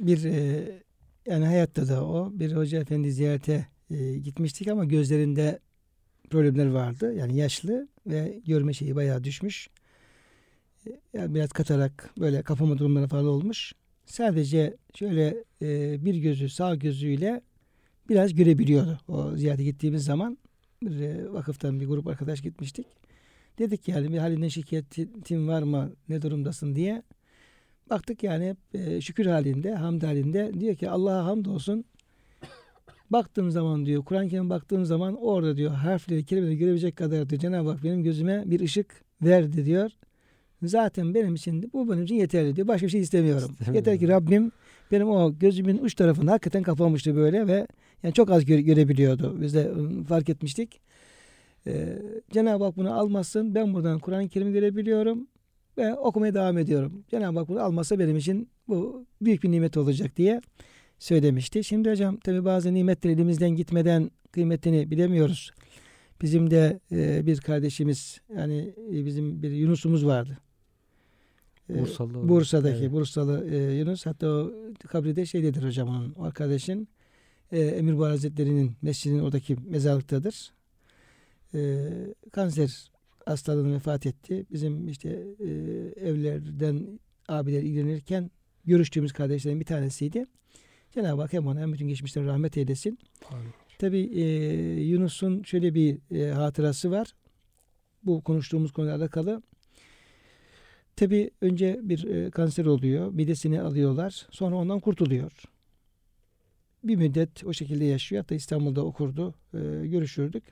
[0.00, 0.64] Bir e,
[1.26, 5.58] yani hayatta da o bir hoca efendi ziyarete e, gitmiştik ama gözlerinde
[6.30, 7.14] problemler vardı.
[7.14, 9.68] Yani yaşlı ve görme şeyi bayağı düşmüş.
[10.86, 13.72] E, Yani biraz katarak böyle kafama durumları falan olmuş.
[14.06, 17.40] Sadece şöyle e, bir gözü sağ gözüyle
[18.08, 18.98] biraz görebiliyordu.
[19.08, 20.38] O ziyarete gittiğimiz zaman
[20.82, 22.86] bir e, vakıftan bir grup arkadaş gitmiştik.
[23.58, 27.02] Dedik yani bir halinden şikayetin var mı ne durumdasın diye.
[27.90, 30.60] Baktık yani e, şükür halinde, hamd halinde.
[30.60, 31.84] Diyor ki Allah'a hamdolsun.
[33.10, 37.70] Baktığım zaman diyor, Kur'an-ı Kerim'e baktığım zaman orada diyor harfleri, kelimeleri görebilecek kadar diyor Cenab-ı
[37.70, 39.90] Hak benim gözüme bir ışık verdi diyor.
[40.62, 42.68] Zaten benim için bu benim için yeterli diyor.
[42.68, 43.50] Başka bir şey istemiyorum.
[43.50, 43.74] İstemiyorum.
[43.74, 44.52] Yeter ki Rabbim
[44.92, 47.66] benim o gözümün uç tarafını hakikaten kapamıştı böyle ve
[48.02, 49.38] yani çok az göre- görebiliyordu.
[49.40, 49.72] Biz de
[50.08, 50.80] fark etmiştik.
[51.66, 51.98] Ee,
[52.30, 53.54] Cenab-ı Hak bunu almasın.
[53.54, 55.26] Ben buradan Kur'an-ı Kerim'i görebiliyorum
[55.78, 57.04] ve okumaya devam ediyorum.
[57.10, 60.40] Cenab-ı Hak bunu almasa benim için bu büyük bir nimet olacak diye
[60.98, 61.64] söylemişti.
[61.64, 65.50] Şimdi hocam tabi bazı nimetler elimizden gitmeden kıymetini bilemiyoruz.
[66.22, 70.38] Bizim de e, bir kardeşimiz yani bizim bir Yunus'umuz vardı.
[71.76, 72.28] E, Bursalı.
[72.28, 72.92] Bursa'daki Evet.
[72.92, 74.52] Bursalı e, Yunus hatta o
[74.88, 76.88] kabri de şeydedir hocam onun o arkadaşın
[77.52, 80.52] e, Emir Bahar Hazretleri'nin mescidinin oradaki mezarlıktadır.
[81.54, 81.88] E,
[82.32, 82.90] kanser
[83.26, 84.46] hastalığını vefat etti.
[84.52, 85.08] Bizim işte
[85.40, 85.48] e,
[86.08, 88.30] evlerden abiler ilgilenirken
[88.64, 90.26] görüştüğümüz kardeşlerin bir tanesiydi.
[90.90, 92.98] Cenab-ı Hak hem ona hem bütün geçmişlerine rahmet eylesin.
[93.78, 93.98] Tabi
[94.82, 97.14] Yunus'un şöyle bir e, hatırası var.
[98.04, 99.42] Bu konuştuğumuz konuyla alakalı.
[100.96, 103.12] Tabi önce bir e, kanser oluyor.
[103.12, 104.26] Midesini alıyorlar.
[104.30, 105.42] Sonra ondan kurtuluyor.
[106.84, 108.22] Bir müddet o şekilde yaşıyor.
[108.22, 109.34] Hatta İstanbul'da okurdu.
[109.54, 110.44] E, görüşürdük.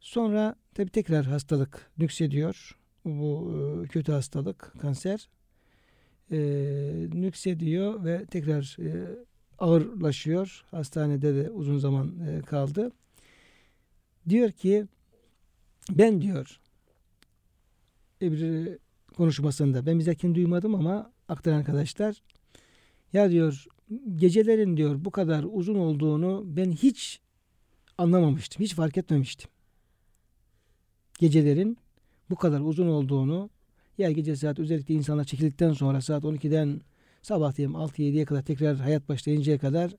[0.00, 2.76] Sonra tabi tekrar hastalık nüksediyor.
[3.04, 3.52] Bu
[3.84, 5.28] e, kötü hastalık, kanser.
[7.14, 8.76] Nüksediyor ve tekrar
[9.58, 10.64] ağırlaşıyor.
[10.70, 12.12] Hastanede de uzun zaman
[12.46, 12.92] kaldı.
[14.28, 14.86] Diyor ki
[15.90, 16.60] ben diyor
[18.20, 18.78] bir
[19.16, 22.22] konuşmasında ben bizdekini duymadım ama aktaran arkadaşlar
[23.12, 23.66] ya diyor
[24.16, 27.20] gecelerin diyor bu kadar uzun olduğunu ben hiç
[27.98, 28.62] anlamamıştım.
[28.62, 29.50] Hiç fark etmemiştim.
[31.18, 31.78] Gecelerin
[32.30, 33.50] bu kadar uzun olduğunu
[33.98, 36.80] yer gece saat özellikle insanlar çekildikten sonra saat 12'den
[37.22, 39.90] sabah diyelim 6-7'ye kadar tekrar hayat başlayıncaya kadar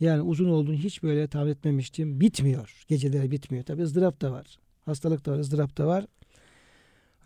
[0.00, 2.20] yani uzun olduğunu hiç böyle tahmin etmemiştim.
[2.20, 2.84] Bitmiyor.
[2.88, 3.64] Geceleri bitmiyor.
[3.64, 4.56] Tabi ızdırap da var.
[4.84, 6.06] Hastalık da var, ızdırap da var.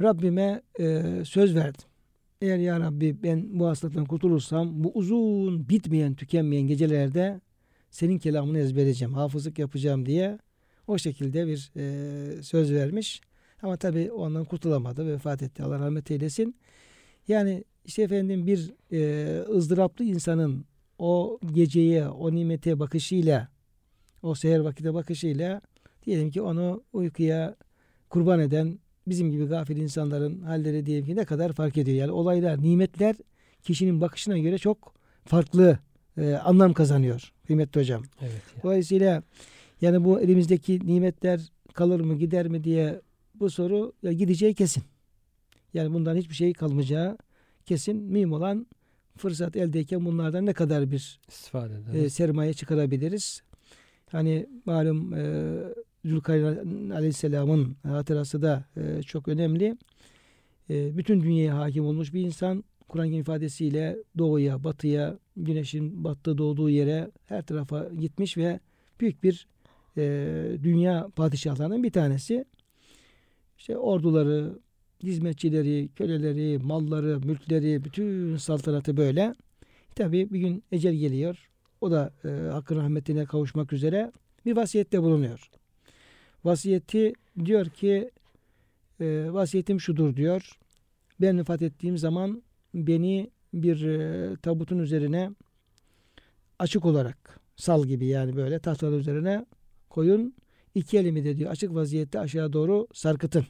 [0.02, 1.88] Rabbime e, söz verdim.
[2.40, 7.40] Eğer ya Rabbi ben bu hastalıktan kurtulursam bu uzun bitmeyen tükenmeyen gecelerde
[7.90, 10.38] senin kelamını ezberleyeceğim, hafızlık yapacağım diye
[10.86, 13.20] o şekilde bir e, söz vermiş.
[13.62, 15.06] Ama tabii ondan kurtulamadı.
[15.06, 15.62] Vefat etti.
[15.62, 16.56] Allah rahmet eylesin.
[17.28, 20.64] Yani işte efendim bir e, ızdıraplı insanın
[20.98, 23.48] o geceye, o nimete bakışıyla,
[24.22, 25.60] o seher vakite bakışıyla
[26.06, 27.56] diyelim ki onu uykuya
[28.08, 31.96] kurban eden bizim gibi gafil insanların halleri diyelim ki ne kadar fark ediyor.
[31.96, 33.16] Yani olaylar, nimetler
[33.62, 35.78] kişinin bakışına göre çok farklı
[36.18, 38.02] e, anlam kazanıyor kıymetli hocam.
[38.20, 38.42] Evet.
[38.56, 38.62] Ya.
[38.62, 39.22] Dolayısıyla
[39.80, 41.40] yani bu elimizdeki nimetler
[41.74, 43.00] kalır mı gider mi diye
[43.34, 44.82] bu soru ya gideceği kesin.
[45.74, 47.18] Yani bundan hiçbir şey kalmayacağı
[47.66, 47.96] kesin.
[47.96, 48.66] Mühim olan
[49.16, 53.42] fırsat eldeyken bunlardan ne kadar bir İstifade e, sermaye çıkarabiliriz.
[54.10, 55.54] Hani malum e,
[56.06, 59.76] Zülkarneyn Aleyhisselam'ın hatırası da e, çok önemli.
[60.70, 67.10] E, bütün dünyaya hakim olmuş bir insan Kur'an ifadesiyle doğuya, batıya, güneşin battığı doğduğu yere
[67.26, 68.60] her tarafa gitmiş ve
[69.00, 69.46] büyük bir
[69.96, 70.04] e,
[70.62, 72.44] dünya padişahlarından bir tanesi.
[73.58, 74.58] İşte orduları,
[75.02, 79.34] hizmetçileri, köleleri, malları, mülkleri, bütün saltanatı böyle.
[79.94, 81.48] Tabii bir gün ecel geliyor.
[81.80, 84.12] O da e, hakkın rahmetine kavuşmak üzere
[84.46, 85.50] bir vasiyette bulunuyor.
[86.46, 87.12] Vasiyeti
[87.44, 88.10] diyor ki
[89.00, 90.58] e, vasiyetim şudur diyor.
[91.20, 92.42] Ben vefat ettiğim zaman
[92.74, 95.30] beni bir e, tabutun üzerine
[96.58, 99.46] açık olarak sal gibi yani böyle tahtalar üzerine
[99.90, 100.34] koyun.
[100.74, 103.46] İki elimi de diyor açık vaziyette aşağı doğru sarkıtın.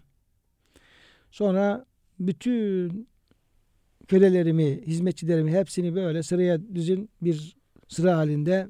[1.30, 1.87] Sonra
[2.20, 3.09] bütün
[4.09, 7.56] kölelerimi, hizmetçilerimi hepsini böyle sıraya düzün bir
[7.88, 8.68] sıra halinde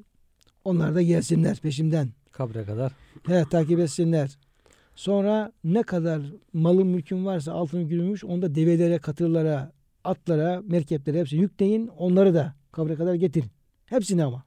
[0.63, 2.16] onlar da gelsinler peşimden.
[2.37, 2.91] Kabre kadar.
[3.27, 4.37] He, takip etsinler.
[4.95, 6.21] Sonra ne kadar
[6.53, 9.71] malın mülkün varsa altın gümüş onu da develere, katırlara,
[10.03, 11.87] atlara, merkeplere hepsini yükleyin.
[11.87, 13.49] Onları da kabre kadar getirin.
[13.85, 14.43] Hepsini ama.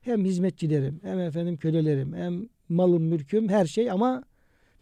[0.00, 4.22] Hem hizmetçilerim, hem efendim kölelerim, hem malım, mülküm, her şey ama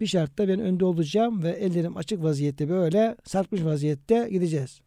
[0.00, 4.80] bir şartla ben önde olacağım ve ellerim açık vaziyette böyle sarkmış vaziyette gideceğiz.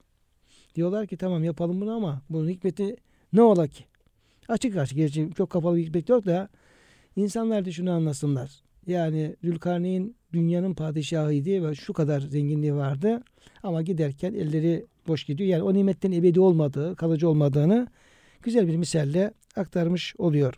[0.75, 2.95] Diyorlar ki tamam yapalım bunu ama bunun hikmeti
[3.33, 3.83] ne ola ki?
[4.47, 6.49] Açık açık gerçi çok kapalı bir hikmet yok da
[7.19, 8.51] insanlar da şunu anlasınlar.
[8.87, 13.23] Yani Zülkarneyn dünyanın padişahıydı ve şu kadar zenginliği vardı.
[13.63, 15.49] Ama giderken elleri boş gidiyor.
[15.49, 17.87] Yani o nimetten ebedi olmadığı, kalıcı olmadığını
[18.41, 20.53] güzel bir misalle aktarmış oluyor.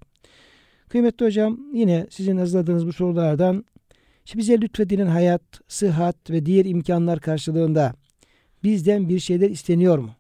[0.90, 3.66] Kıymetli hocam yine sizin hazırladığınız bu sorulardan
[4.26, 7.94] işte bize lütfedilen hayat, sıhhat ve diğer imkanlar karşılığında
[8.64, 10.16] bizden bir şeyler isteniyor mu?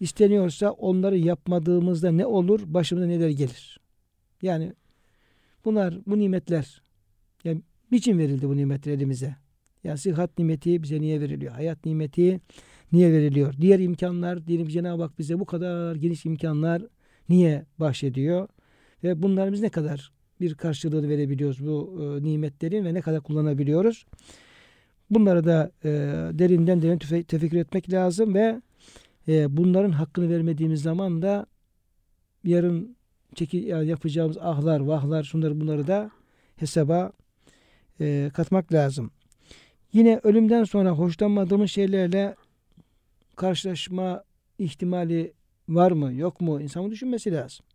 [0.00, 2.60] İsteniyorsa onları yapmadığımızda ne olur?
[2.66, 3.80] Başımıza neler gelir?
[4.42, 4.72] Yani
[5.64, 6.82] bunlar, bu nimetler
[7.44, 9.36] yani niçin verildi bu nimetler elimize?
[9.84, 11.52] Yani sıhhat nimeti bize niye veriliyor?
[11.52, 12.40] Hayat nimeti
[12.92, 13.54] niye veriliyor?
[13.60, 16.82] Diğer imkanlar, diyelim Cenab-ı Hak bize bu kadar geniş imkanlar
[17.28, 18.48] niye bahşediyor?
[19.04, 24.06] Ve bunların biz ne kadar bir karşılığını verebiliyoruz bu e, nimetlerin ve ne kadar kullanabiliyoruz?
[25.10, 25.88] Bunları da e,
[26.38, 28.60] derinden derin tefe- tefekkür etmek lazım ve
[29.28, 31.46] e, bunların hakkını vermediğimiz zaman da
[32.44, 32.96] yarın
[33.34, 36.10] çeki, yani yapacağımız ahlar, vahlar, şunları bunları da
[36.56, 37.12] hesaba
[38.00, 39.10] e, katmak lazım.
[39.92, 42.36] Yine ölümden sonra hoşlanmadığımız şeylerle
[43.36, 44.24] karşılaşma
[44.58, 45.32] ihtimali
[45.68, 46.60] var mı, yok mu?
[46.60, 47.66] İnsanın düşünmesi lazım.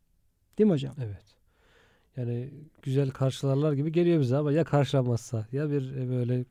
[0.57, 0.95] Değil mi hocam?
[0.97, 1.35] Evet.
[2.17, 2.49] Yani
[2.81, 6.45] güzel karşılarlar gibi geliyor bize ama ya karşılamazsa ya bir e, böyle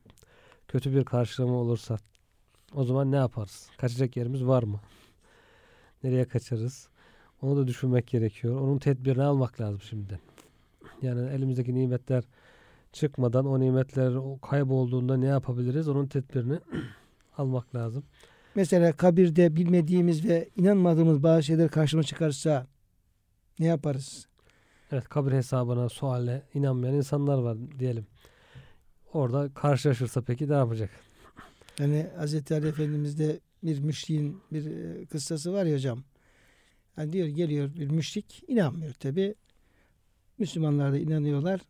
[0.67, 1.97] kötü bir karşılama olursa
[2.73, 3.69] o zaman ne yaparız?
[3.77, 4.79] Kaçacak yerimiz var mı?
[6.03, 6.89] Nereye kaçarız?
[7.45, 8.61] Onu da düşünmek gerekiyor.
[8.61, 10.19] Onun tedbirini almak lazım şimdiden.
[11.01, 12.23] Yani elimizdeki nimetler
[12.91, 15.87] çıkmadan o nimetler kaybolduğunda ne yapabiliriz?
[15.89, 16.59] Onun tedbirini
[17.37, 18.03] almak lazım.
[18.55, 22.67] Mesela kabirde bilmediğimiz ve inanmadığımız bazı şeyler karşımıza çıkarsa
[23.59, 24.27] ne yaparız?
[24.91, 28.07] Evet kabir hesabına, suale inanmayan insanlar var diyelim.
[29.13, 30.89] Orada karşılaşırsa peki ne yapacak?
[31.79, 32.51] Yani Hz.
[32.51, 36.03] Ali Efendimiz'de bir müşriğin bir e, kıssası var ya hocam.
[36.97, 39.35] Yani diyor geliyor bir müşrik inanmıyor tabi.
[40.37, 41.61] Müslümanlar da inanıyorlar.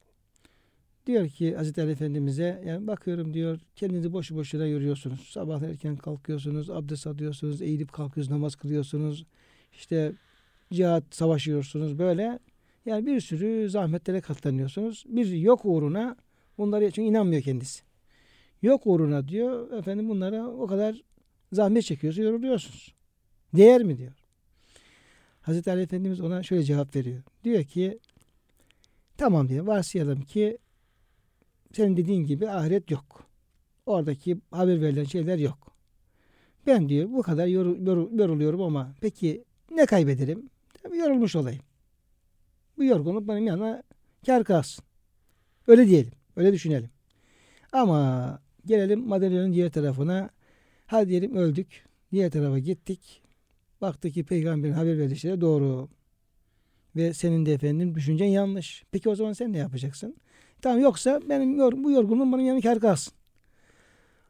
[1.08, 1.80] Diyor ki Hz.
[1.80, 5.20] Ali Efendimiz'e yani bakıyorum diyor kendinizi boşu boşuna yoruyorsunuz.
[5.20, 9.26] Sabah erken kalkıyorsunuz, abdest alıyorsunuz, eğilip kalkıyorsunuz, namaz kılıyorsunuz.
[9.74, 10.14] İşte
[10.72, 12.40] cihat savaşıyorsunuz böyle.
[12.86, 15.04] Yani bir sürü zahmetlere katlanıyorsunuz.
[15.08, 16.16] Bir yok uğruna
[16.58, 17.84] bunları çünkü inanmıyor kendisi.
[18.62, 21.02] Yok uğruna diyor efendim bunlara o kadar
[21.52, 22.94] zahmet çekiyorsunuz, yoruluyorsunuz.
[23.54, 24.25] Değer mi diyor.
[25.46, 27.22] Hazreti Ali Efendimiz ona şöyle cevap veriyor.
[27.44, 28.00] Diyor ki
[29.18, 30.58] tamam diyor varsayalım ki
[31.74, 33.24] senin dediğin gibi ahiret yok.
[33.86, 35.76] Oradaki haber verilen şeyler yok.
[36.68, 40.50] Ben diyor bu kadar yoru- yoru- yoruluyorum ama peki ne kaybederim?
[40.94, 41.62] Yorulmuş olayım.
[42.78, 43.84] Bu yorgunluk benim yanına
[44.26, 44.86] kar kalsın.
[45.68, 46.12] Öyle diyelim.
[46.36, 46.90] Öyle düşünelim.
[47.72, 50.30] Ama gelelim madalyonun diğer tarafına.
[50.86, 51.86] Hadi diyelim öldük.
[52.12, 53.22] Diğer tarafa gittik.
[53.86, 55.90] Baktık ki peygamberin haber verdiği şeyler doğru.
[56.96, 58.84] Ve senin de efendim düşüncen yanlış.
[58.92, 60.16] Peki o zaman sen ne yapacaksın?
[60.62, 63.14] Tamam yoksa benim yor- bu yorgunluğum bana yanı kar kalsın.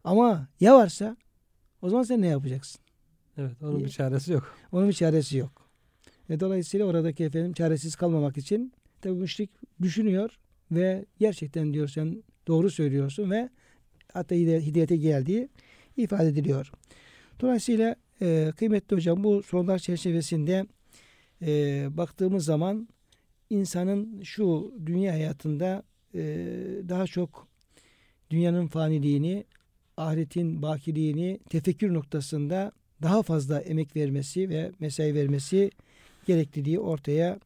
[0.04, 1.18] Ama ya varsa
[1.82, 2.82] o zaman sen ne yapacaksın?
[3.38, 4.56] Evet onun bir çaresi yok.
[4.72, 5.70] Onun bir çaresi yok.
[6.30, 9.50] Ve dolayısıyla oradaki efendim çaresiz kalmamak için tabi müşrik
[9.82, 10.40] düşünüyor
[10.72, 13.50] ve gerçekten diyor sen doğru söylüyorsun ve
[14.14, 15.50] hatta hidayete geldiği
[15.98, 16.72] ifade ediliyor.
[17.40, 20.66] Dolayısıyla e, kıymetli hocam bu sorular çerçevesinde
[21.42, 22.88] e, baktığımız zaman
[23.50, 26.22] insanın şu dünya hayatında e,
[26.90, 27.48] daha çok
[28.30, 29.46] dünyanın faniliğini,
[29.98, 35.72] ahiretin bakiliğini tefekkür noktasında daha fazla emek vermesi ve mesai vermesi
[36.26, 37.40] gerekliliği ortaya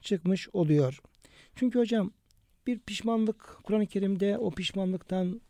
[0.00, 1.00] çıkmış oluyor.
[1.54, 2.12] Çünkü hocam
[2.66, 5.40] bir pişmanlık Kur'an-ı Kerim'de o pişmanlıktan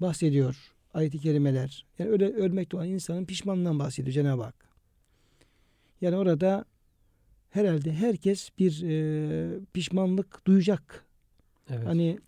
[0.00, 1.86] bahsediyor ayet-i kerimeler.
[1.98, 4.54] Yani öyle ölmekte olan insanın pişmanlığından bahsediyor Cenab-ı Hak.
[6.00, 6.64] Yani orada
[7.50, 11.04] herhalde herkes bir e, pişmanlık duyacak.
[11.70, 11.86] Evet.
[11.86, 12.18] Hani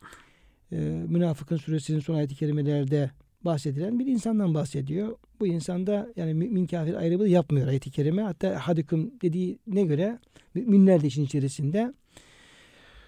[0.73, 0.77] e,
[1.09, 3.11] Münafıkın suresinin son ayet-i kerimelerde
[3.45, 5.17] bahsedilen bir insandan bahsediyor.
[5.41, 8.23] Bu insanda yani mümin kafir ayrımı yapmıyor ayet-i kerime.
[8.23, 10.19] Hatta hadikum dediğine göre
[10.55, 11.95] müminler de işin içerisinde.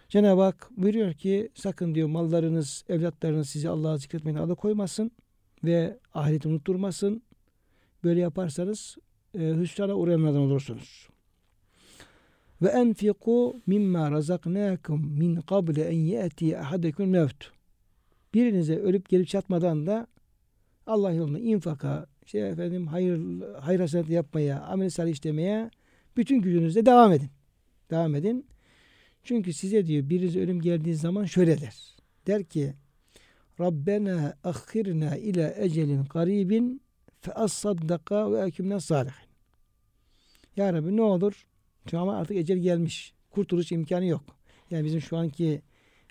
[0.09, 5.11] Cenab-ı Hak buyuruyor ki sakın diyor mallarınız, evlatlarınız sizi Allah'a zikretmeyin alıkoymasın
[5.65, 7.23] ve ahireti unutturmasın.
[8.05, 8.97] Böyle yaparsanız
[9.35, 11.09] e, hüsrana uğrayanlardan olursunuz.
[12.63, 17.45] Ve enfiku mimma razaknakum min qabli en yati ahadukum mevt.
[18.35, 20.07] Birinize ölüp gelip çatmadan da
[20.87, 23.21] Allah yolunda infaka, şey efendim hayır
[23.61, 25.71] hayır hasenat yapmaya, amel salih işlemeye
[26.17, 27.31] bütün gücünüzle devam edin.
[27.91, 28.47] Devam edin.
[29.23, 31.97] Çünkü size diyor birinize ölüm geldiği zaman şöyle der.
[32.27, 32.75] Der ki
[33.61, 36.81] Rabbena akhirna ila ecelin garibin
[37.21, 39.29] fe as-saddaka ve ekümne salihin.
[40.57, 41.47] Ya Rabbi ne olur
[41.93, 43.15] ama artık ecel gelmiş.
[43.31, 44.25] Kurtuluş imkanı yok.
[44.71, 45.63] Yani bizim şu anki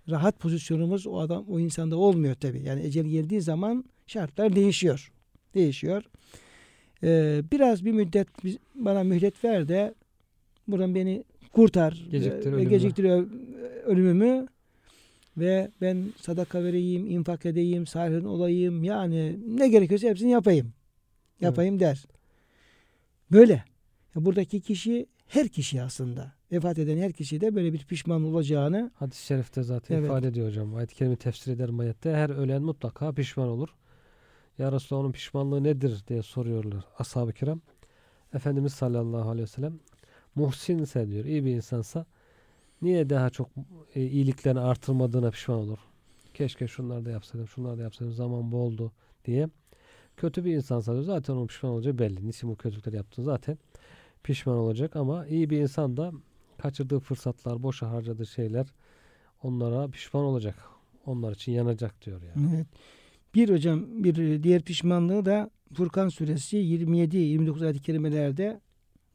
[0.10, 2.62] rahat pozisyonumuz o adam o insanda olmuyor tabi.
[2.66, 5.12] Yani ecel geldiği zaman şartlar değişiyor.
[5.54, 6.04] Değişiyor.
[7.04, 8.28] Ee, biraz bir müddet
[8.76, 9.94] bana mühlet ver de
[10.68, 12.08] buradan beni kurtar.
[12.12, 12.70] Geciktir ve- ölümümü.
[12.70, 13.04] geciktir
[13.86, 14.48] ölümümü
[15.38, 18.84] ve ben sadaka vereyim, infak edeyim, salihin olayım.
[18.84, 20.74] Yani ne gerekiyorsa hepsini yapayım.
[21.42, 22.06] Yapayım der.
[23.32, 23.64] Böyle.
[24.16, 26.32] Buradaki kişi her kişi aslında.
[26.52, 30.06] Vefat eden her kişi de böyle bir pişman olacağını Hadis-i şerifte zaten Evet.
[30.06, 30.76] ifade ediyor hocam.
[30.76, 32.14] Ayet-i kerime tefsir ederim ayette.
[32.14, 33.70] Her ölen mutlaka pişman olur.
[34.58, 37.62] Ya Resulallah onun pişmanlığı nedir diye soruyorlar ashab-ı kiram.
[38.34, 39.80] Efendimiz sallallahu aleyhi ve sellem
[40.36, 42.06] muhsinse diyor iyi bir insansa
[42.84, 43.50] niye daha çok
[43.96, 45.80] e, iyiliklerini artırmadığına pişman olur.
[46.34, 48.92] Keşke şunları da yapsaydım, şunları da yapsaydım, zaman boldu
[49.26, 49.50] diye.
[50.18, 52.28] Kötü bir insansa diyor, zaten onun pişman olacağı belli.
[52.28, 53.58] Niçin bu kötülükleri yaptın zaten
[54.24, 56.12] pişman olacak ama iyi bir insan da
[56.58, 58.68] kaçırdığı fırsatlar, boşa harcadığı şeyler
[59.44, 60.56] onlara pişman olacak.
[61.06, 62.56] Onlar için yanacak diyor yani.
[62.56, 62.68] Evet.
[63.36, 68.62] Bir hocam bir diğer pişmanlığı da Furkan suresi 27-29 ayet-i kerimelerde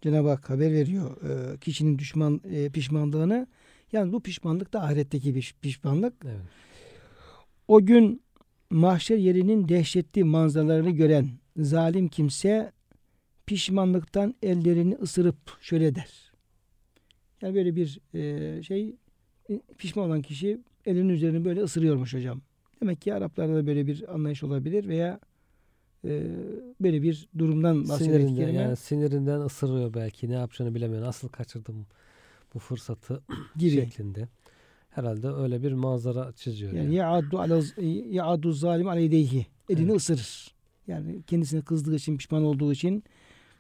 [0.00, 3.46] Cenab-ı Hak haber veriyor e, kişinin düşman e, pişmanlığını.
[3.92, 6.14] Yani bu pişmanlık da ahiretteki bir pişmanlık.
[6.24, 6.40] Evet.
[7.68, 8.22] O gün
[8.70, 12.72] mahşer yerinin dehşetli manzaralarını gören zalim kimse
[13.46, 16.32] pişmanlıktan ellerini ısırıp şöyle der.
[17.42, 18.94] Yani böyle bir e, şey
[19.50, 22.40] e, pişman olan kişi elinin üzerini böyle ısırıyormuş hocam.
[22.80, 25.20] Demek ki Araplarda da böyle bir anlayış olabilir veya
[26.04, 26.22] e,
[26.80, 28.20] böyle bir durumdan bahsediyor.
[28.20, 30.30] Sinirinden, yani sinirinden ısırıyor belki.
[30.30, 31.02] Ne yapacağını bilemiyor.
[31.02, 31.86] Nasıl kaçırdım
[32.54, 33.22] bu fırsatı
[33.56, 33.70] gibi.
[33.70, 34.28] şeklinde.
[34.90, 36.72] Herhalde öyle bir manzara çiziyor.
[36.72, 36.94] Yani Yani.
[36.94, 37.62] ya'addu ala
[38.10, 39.46] ya'addu zalim aleyhi.
[39.68, 39.96] Elini Evet.
[39.96, 40.54] ısırır.
[40.86, 43.04] Yani kendisine kızdığı için, pişman olduğu için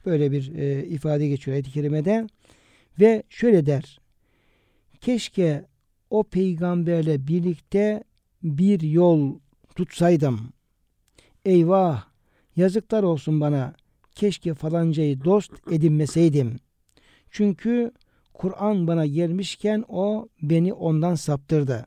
[0.06, 2.26] böyle bir e, ifade geçiyor ayet-i kerimede.
[3.00, 4.00] Ve şöyle der.
[5.00, 5.64] Keşke
[6.10, 8.04] o peygamberle birlikte
[8.42, 9.38] bir yol
[9.74, 10.40] tutsaydım.
[11.44, 12.04] Eyvah!
[12.56, 13.74] Yazıklar olsun bana.
[14.14, 16.56] Keşke falancayı dost edinmeseydim.
[17.30, 17.92] Çünkü
[18.38, 21.86] Kur'an bana gelmişken o beni ondan saptırdı.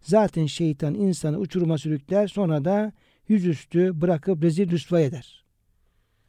[0.00, 2.92] Zaten şeytan insanı uçuruma sürükler sonra da
[3.28, 5.44] yüzüstü bırakıp rezil rüsva eder.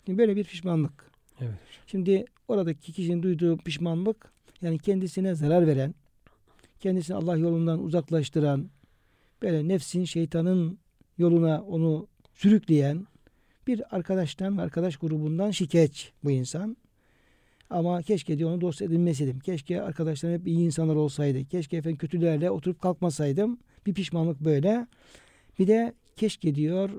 [0.05, 1.11] Şimdi böyle bir pişmanlık.
[1.41, 1.53] Evet.
[1.88, 5.95] Şimdi oradaki kişinin duyduğu pişmanlık yani kendisine zarar veren,
[6.80, 8.70] kendisini Allah yolundan uzaklaştıran,
[9.41, 10.80] böyle nefsin, şeytanın
[11.18, 13.07] yoluna onu sürükleyen
[13.68, 16.78] bir arkadaştan, arkadaş grubundan şikayetçi bu insan.
[17.74, 19.39] Ama keşke diyor onu dost edinmeseydim.
[19.39, 21.45] Keşke arkadaşlarım hep iyi insanlar olsaydı.
[21.45, 23.59] Keşke efendim kötülerle oturup kalkmasaydım.
[23.86, 24.88] Bir pişmanlık böyle.
[25.59, 26.89] Bir de keşke diyor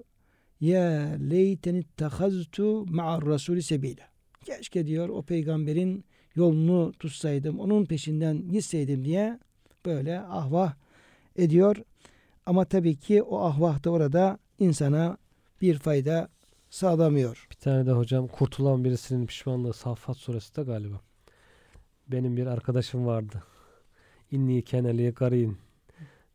[0.61, 4.05] ya leyteni tehaztu ma'ar rasuli sebila.
[4.45, 6.05] Keşke diyor o peygamberin
[6.35, 9.39] yolunu tutsaydım, onun peşinden gitseydim diye
[9.87, 10.75] böyle ahvah
[11.37, 11.77] ediyor.
[12.47, 15.17] Ama tabii ki o ahvah da orada insana
[15.61, 16.29] bir fayda
[16.75, 17.47] sağlamıyor.
[17.51, 21.01] Bir tane de hocam kurtulan birisinin pişmanlığı Saffat suresi de galiba.
[22.09, 23.43] Benim bir arkadaşım vardı.
[24.31, 25.57] İnni keneli garin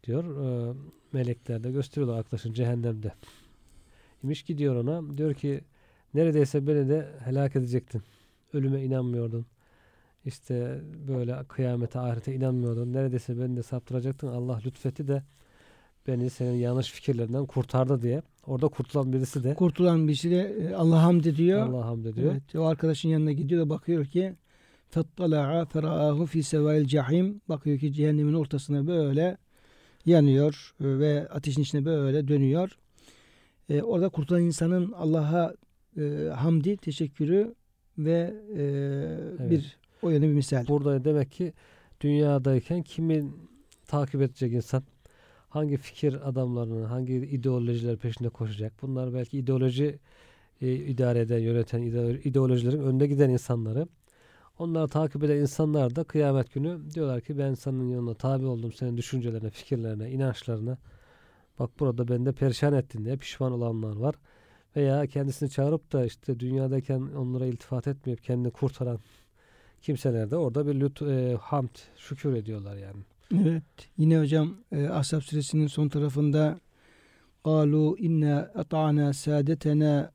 [0.03, 0.23] diyor.
[0.23, 0.73] Ee,
[1.13, 3.13] melekler de gösteriyorlar arkadaşın cehennemde.
[4.23, 5.17] İmiş gidiyor ona.
[5.17, 5.61] Diyor ki
[6.13, 8.03] neredeyse beni de helak edecektin.
[8.53, 9.45] Ölüme inanmıyordun.
[10.25, 12.93] İşte böyle kıyamete, ahirete inanmıyordun.
[12.93, 14.27] Neredeyse beni de saptıracaktın.
[14.27, 15.23] Allah lütfetti de
[16.07, 18.21] beni senin yanlış fikirlerinden kurtardı diye.
[18.47, 21.67] Orada kurtulan birisi de kurtulan birisi de e, Allah hamd ediyor.
[21.67, 22.31] Allah hamd ediyor.
[22.31, 24.35] Evet, o arkadaşın yanına gidiyor da bakıyor ki
[24.89, 27.41] fattala'a feraahu fi sevail cahim.
[27.49, 29.37] Bakıyor ki cehennemin ortasına böyle
[30.05, 32.77] yanıyor ve ateşin içine böyle dönüyor.
[33.69, 35.53] Ee, orada kurtulan insanın Allah'a
[35.97, 37.55] e, hamdi, teşekkürü
[37.97, 38.61] ve e,
[39.39, 39.51] evet.
[39.51, 40.67] bir o yönü bir misal.
[40.67, 41.53] Burada demek ki
[42.01, 43.35] dünyadayken kimin
[43.87, 44.83] takip edecek insan?
[45.49, 48.73] Hangi fikir adamlarının, hangi ideolojiler peşinde koşacak?
[48.81, 49.99] Bunlar belki ideoloji
[50.61, 53.87] e, idare eden, yöneten ide- ideolojilerin önde giden insanları.
[54.59, 58.97] Onları takip eden insanlar da kıyamet günü diyorlar ki ben senin yoluna tabi oldum, senin
[58.97, 60.77] düşüncelerine, fikirlerine, inançlarına.
[61.59, 64.15] Bak burada beni de perişan ettin diye pişman olanlar var.
[64.75, 68.99] Veya kendisini çağırıp da işte dünyadayken onlara iltifat etmeyip kendini kurtaran
[69.81, 73.03] kimseler de orada bir lüt, e, hamd, şükür ediyorlar yani.
[73.34, 73.62] Evet.
[73.98, 76.60] Yine hocam e, Ashab suresinin son tarafında
[77.44, 80.10] قالوا inna ata'na sadetena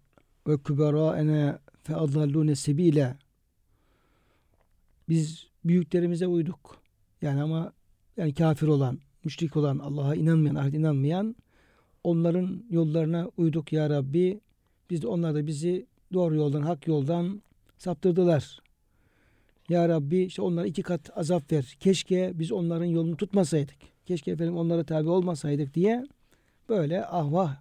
[0.48, 3.18] ve kuberâena fe adallûne sebîle
[5.10, 6.78] biz büyüklerimize uyduk.
[7.22, 7.74] Yani ama
[8.18, 11.36] yani kafir olan, müşrik olan, Allah'a inanmayan, ahirete inanmayan
[12.04, 14.40] onların yollarına uyduk ya Rabbi.
[14.90, 17.42] Biz de onlar da bizi doğru yoldan, hak yoldan
[17.78, 18.60] saptırdılar.
[19.69, 21.77] Ya Rabbi işte onlara iki kat azap ver.
[21.81, 23.77] Keşke biz onların yolunu tutmasaydık.
[24.07, 26.07] Keşke efendim onlara tabi olmasaydık diye
[26.69, 27.57] böyle ahvah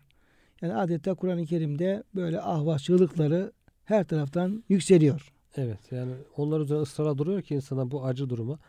[0.62, 3.52] yani adeta Kur'an-ı Kerim'de böyle ahvah çığlıkları
[3.86, 5.34] her taraftan yükseliyor.
[5.56, 8.60] Evet yani onlar üzerine ısrarla duruyor ki insana bu acı duruma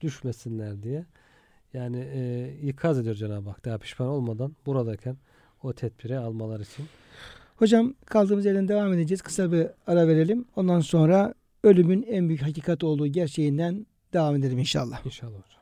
[0.00, 1.06] düşmesinler diye.
[1.72, 5.16] Yani e, ikaz ediyor Cenab-ı Hak daha pişman olmadan buradayken
[5.62, 6.86] o tedbiri almalar için.
[7.56, 9.22] Hocam kaldığımız yerden devam edeceğiz.
[9.22, 10.44] Kısa bir ara verelim.
[10.56, 11.34] Ondan sonra
[11.66, 15.06] ölümün en büyük hakikat olduğu gerçeğinden devam edelim inşallah.
[15.06, 15.55] İnşallah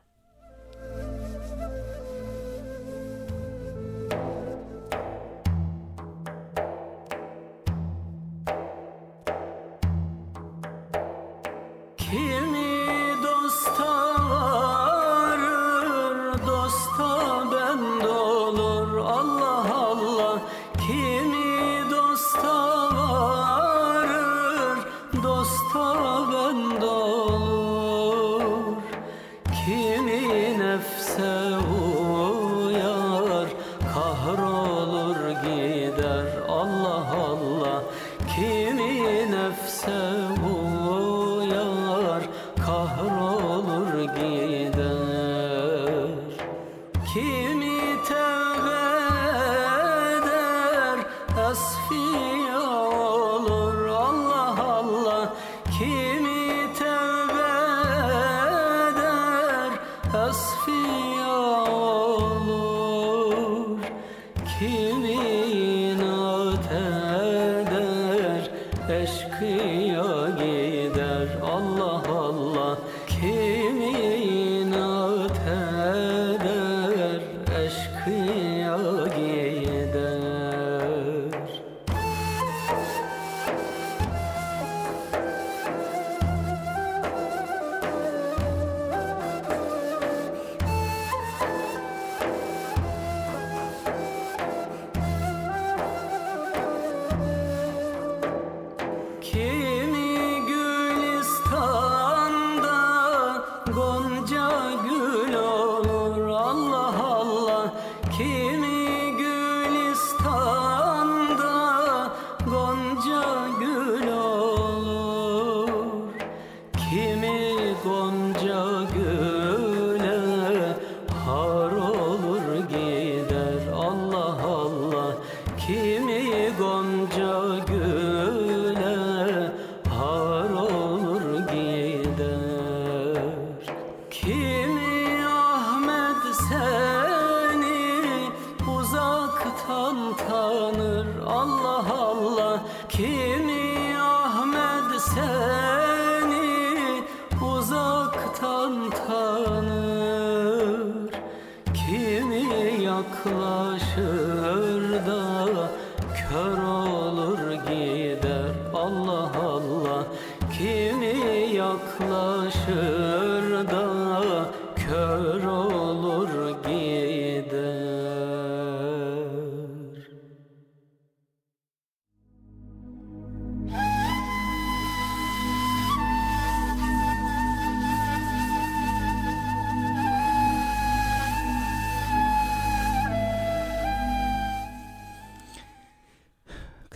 [140.13, 141.07] tanır.
[141.27, 142.61] Allah Allah.
[142.89, 145.94] Kimi Ahmet sen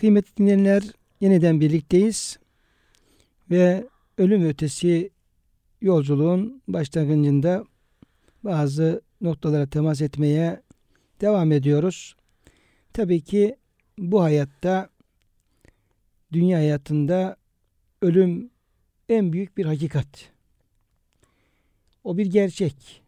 [0.00, 0.82] Kıymetli dinleyenler
[1.20, 2.38] yeniden birlikteyiz
[3.50, 3.86] ve
[4.18, 5.10] ölüm ötesi
[5.80, 7.64] yolculuğun başlangıcında
[8.44, 10.62] bazı noktalara temas etmeye
[11.20, 12.16] devam ediyoruz.
[12.92, 13.56] Tabii ki
[13.98, 14.88] bu hayatta
[16.32, 17.36] dünya hayatında
[18.02, 18.50] ölüm
[19.08, 20.32] en büyük bir hakikat.
[22.04, 23.02] O bir gerçek.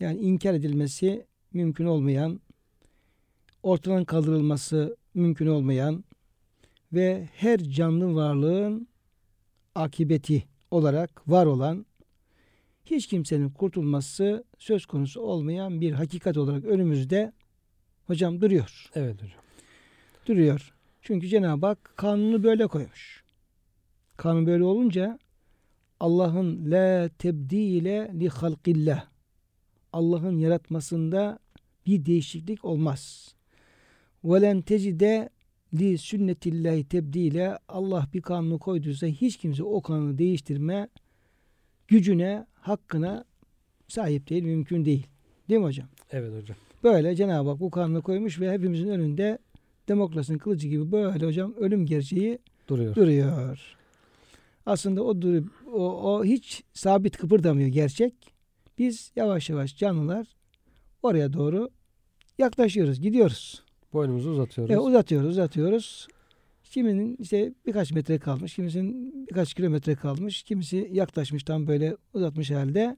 [0.00, 2.40] Yani inkar edilmesi mümkün olmayan,
[3.62, 6.04] ortadan kaldırılması mümkün olmayan
[6.92, 8.88] ve her canlı varlığın
[9.74, 11.86] akibeti olarak var olan
[12.84, 17.32] hiç kimsenin kurtulması söz konusu olmayan bir hakikat olarak önümüzde
[18.06, 18.90] hocam duruyor.
[18.94, 19.40] Evet hocam.
[20.26, 20.74] Duruyor.
[21.02, 23.24] Çünkü Cenab-ı Hak kanunu böyle koymuş.
[24.16, 25.18] Kanun böyle olunca
[26.00, 29.06] Allah'ın la tebdile li halqillah
[29.92, 31.38] Allah'ın yaratmasında
[31.86, 33.34] bir değişiklik olmaz.
[34.24, 35.30] Ve len tecide
[35.74, 40.88] li sünnetillahi tebdile Allah bir kanunu koyduysa hiç kimse o kanunu değiştirme
[41.88, 43.24] gücüne, hakkına
[43.88, 45.06] sahip değil, mümkün değil.
[45.48, 45.88] Değil mi hocam?
[46.10, 46.56] Evet hocam.
[46.84, 49.38] Böyle Cenab-ı Hak bu kanunu koymuş ve hepimizin önünde
[49.88, 52.38] demokrasinin kılıcı gibi böyle hocam ölüm gerçeği
[52.68, 52.94] Duruyor.
[52.94, 53.76] duruyor.
[54.66, 58.14] Aslında o, dur- o, o hiç sabit kıpırdamıyor gerçek.
[58.78, 60.26] Biz yavaş yavaş canlılar
[61.02, 61.70] oraya doğru
[62.38, 63.62] yaklaşıyoruz, gidiyoruz.
[63.98, 64.74] Boynumuzu uzatıyoruz.
[64.74, 66.08] E, uzatıyoruz, uzatıyoruz.
[66.64, 72.96] Kiminin işte birkaç metre kalmış, kimisinin birkaç kilometre kalmış, kimisi yaklaşmış tam böyle uzatmış halde.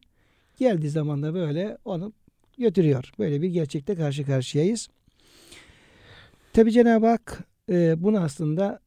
[0.58, 2.12] Geldiği zaman da böyle onu
[2.58, 3.12] götürüyor.
[3.18, 4.88] Böyle bir gerçekte karşı karşıyayız.
[6.52, 8.80] Tabi Cenab-ı Hak e, bunu aslında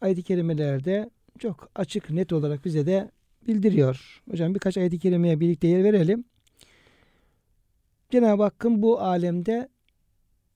[0.00, 3.10] ayet-i kerimelerde çok açık, net olarak bize de
[3.46, 4.22] bildiriyor.
[4.30, 6.24] Hocam birkaç ayet-i kerimeye birlikte yer verelim.
[8.10, 9.68] Cenab-ı Hakk'ın bu alemde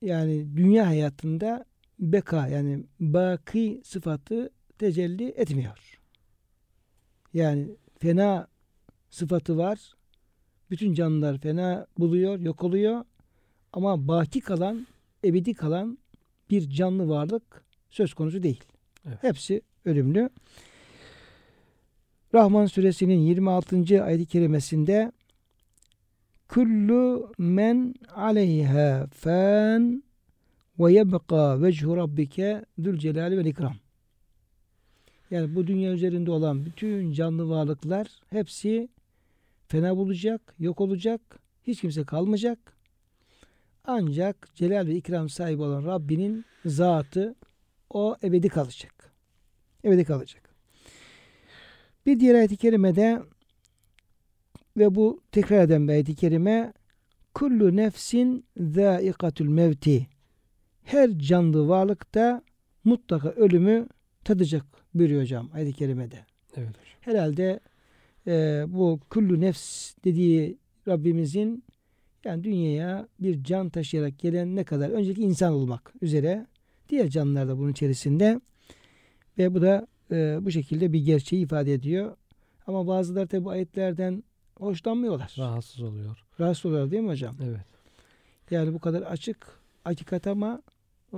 [0.01, 1.65] yani dünya hayatında
[1.99, 5.99] beka yani baki sıfatı tecelli etmiyor.
[7.33, 7.69] Yani
[7.99, 8.47] fena
[9.09, 9.93] sıfatı var.
[10.71, 13.05] Bütün canlılar fena buluyor, yok oluyor.
[13.73, 14.87] Ama baki kalan,
[15.23, 15.97] ebedi kalan
[16.49, 18.63] bir canlı varlık söz konusu değil.
[19.07, 19.17] Evet.
[19.21, 20.29] Hepsi ölümlü.
[22.33, 24.03] Rahman suresinin 26.
[24.03, 25.11] ayet-i kerimesinde
[26.49, 30.03] Kullu men aleyha fan
[30.79, 33.75] ve yebqa vechu rabbike zül celali vel ikram.
[35.31, 38.89] Yani bu dünya üzerinde olan bütün canlı varlıklar hepsi
[39.67, 41.21] fena bulacak, yok olacak,
[41.67, 42.59] hiç kimse kalmayacak.
[43.85, 47.35] Ancak celal ve ikram sahibi olan Rabbinin zatı
[47.89, 49.13] o ebedi kalacak.
[49.83, 50.49] Ebedi kalacak.
[52.05, 53.21] Bir diğer ayet-i kerimede
[54.79, 56.73] ve bu tekrar eden bir ayet-i kerime
[57.33, 60.07] kullu nefsin zâikatul mevti
[60.83, 62.41] her canlı varlıkta
[62.83, 63.87] mutlaka ölümü
[64.23, 66.25] tadacak buyuruyor hocam ayet-i kerimede.
[66.57, 66.83] Evet hocam.
[67.01, 67.59] Herhalde
[68.27, 70.57] e, bu kullu nefs dediği
[70.87, 71.63] Rabbimizin
[72.25, 76.47] yani dünyaya bir can taşıyarak gelen ne kadar önceki insan olmak üzere
[76.89, 78.41] diğer canlılar da bunun içerisinde
[79.37, 82.15] ve bu da e, bu şekilde bir gerçeği ifade ediyor.
[82.67, 84.23] Ama bazıları tabi bu ayetlerden
[84.59, 85.35] hoşlanmıyorlar.
[85.37, 86.23] Rahatsız oluyor.
[86.39, 87.35] Rahatsız oluyorlar değil mi hocam?
[87.43, 87.65] Evet.
[88.51, 89.47] Yani bu kadar açık
[89.83, 90.61] hakikat ama
[91.13, 91.17] e,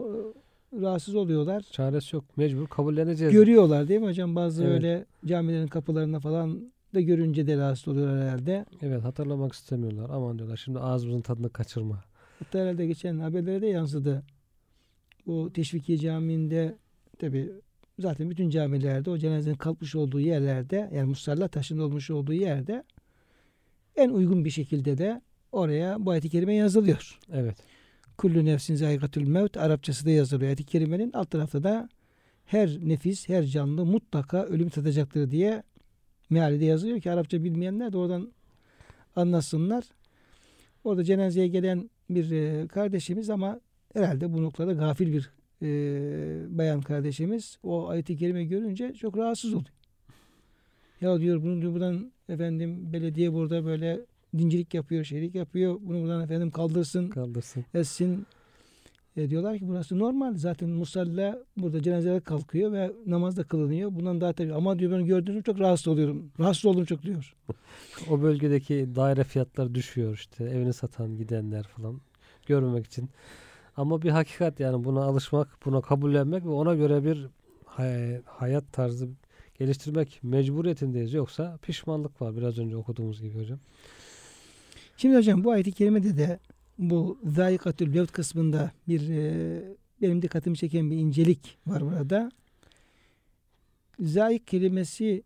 [0.82, 1.62] rahatsız oluyorlar.
[1.72, 2.26] Çaresi yok.
[2.38, 3.34] Mecbur kabulleneceğiz.
[3.34, 4.36] Görüyorlar değil mi hocam?
[4.36, 4.74] Bazı Evet.
[4.74, 8.66] öyle camilerin kapılarına falan da görünce de rahatsız oluyorlar herhalde.
[8.82, 10.10] evet hatırlamak istemiyorlar.
[10.10, 12.04] Aman diyorlar şimdi ağzımızın tadını kaçırma.
[12.40, 14.24] Hatta herhalde geçen haberlere de yansıdı.
[15.28, 16.76] Bu Teşvikiye Camii'nde
[17.20, 17.52] tabi
[18.00, 22.84] zaten bütün camilerde o cenazenin kalkmış olduğu yerlerde yani musalla taşın olmuş olduğu yerde
[23.96, 25.22] en uygun bir şekilde de
[25.52, 27.20] oraya bu ayet-i kerime yazılıyor.
[27.34, 27.56] Evet.
[28.18, 30.48] Kullu nefsin zaygatül mevt Arapçası da yazılıyor.
[30.48, 31.90] Ayet-i kerimenin alt tarafta da
[32.46, 35.64] her nefis, her canlı mutlaka ölüm tadacaktır diye
[36.30, 38.32] meali de yazılıyor ki Arapça bilmeyenler de oradan
[39.16, 39.84] anlasınlar.
[40.84, 43.60] Orada cenazeye gelen bir e, kardeşimiz ama
[43.94, 45.32] herhalde bu noktada gafil bir
[45.62, 49.74] e, bayan kardeşimiz o ayeti kerime görünce çok rahatsız oluyor.
[51.02, 54.00] Ya diyor bunu diyor buradan efendim belediye burada böyle
[54.38, 55.78] dincilik yapıyor, şeylik yapıyor.
[55.82, 57.66] Bunu buradan efendim kaldırsın, Kaldırsın.
[57.74, 58.26] etsin.
[59.18, 60.36] E, diyorlar ki burası normal.
[60.36, 63.96] Zaten musalla burada cenazeler kalkıyor ve namaz da kılınıyor.
[63.96, 64.54] Bundan daha tabii.
[64.54, 66.32] Ama diyor ben gördüğüm çok rahatsız oluyorum.
[66.40, 67.36] Rahatsız oldum çok diyor.
[68.10, 70.44] O bölgedeki daire fiyatları düşüyor işte.
[70.44, 72.02] Evini satan gidenler falan
[72.48, 73.10] görmemek için.
[73.78, 77.28] Ama bir hakikat yani buna alışmak, buna kabullenmek ve ona göre bir
[77.66, 79.10] hay- hayat tarzı
[79.62, 81.14] geliştirmek mecburiyetindeyiz.
[81.14, 83.60] Yoksa pişmanlık var biraz önce okuduğumuz gibi hocam.
[84.98, 86.40] Şimdi hocam bu ayet-i kerimede de
[86.78, 89.62] bu zayikatül mevt kısmında bir e,
[90.02, 92.32] benim dikkatimi çeken bir incelik var burada.
[94.00, 95.24] Zayik kelimesi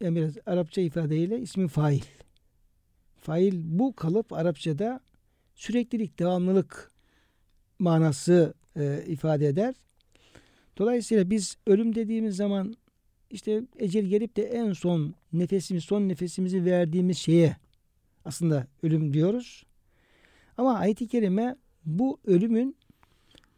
[0.00, 2.02] yani biraz Arapça ifadeyle ismi fail.
[3.16, 5.00] Fail bu kalıp Arapçada
[5.54, 6.90] süreklilik, devamlılık
[7.78, 9.74] manası e, ifade eder.
[10.78, 12.76] Dolayısıyla biz ölüm dediğimiz zaman
[13.30, 17.56] işte ecel gelip de en son nefesimiz, son nefesimizi verdiğimiz şeye
[18.24, 19.64] aslında ölüm diyoruz.
[20.56, 22.76] Ama ayet-i kerime bu ölümün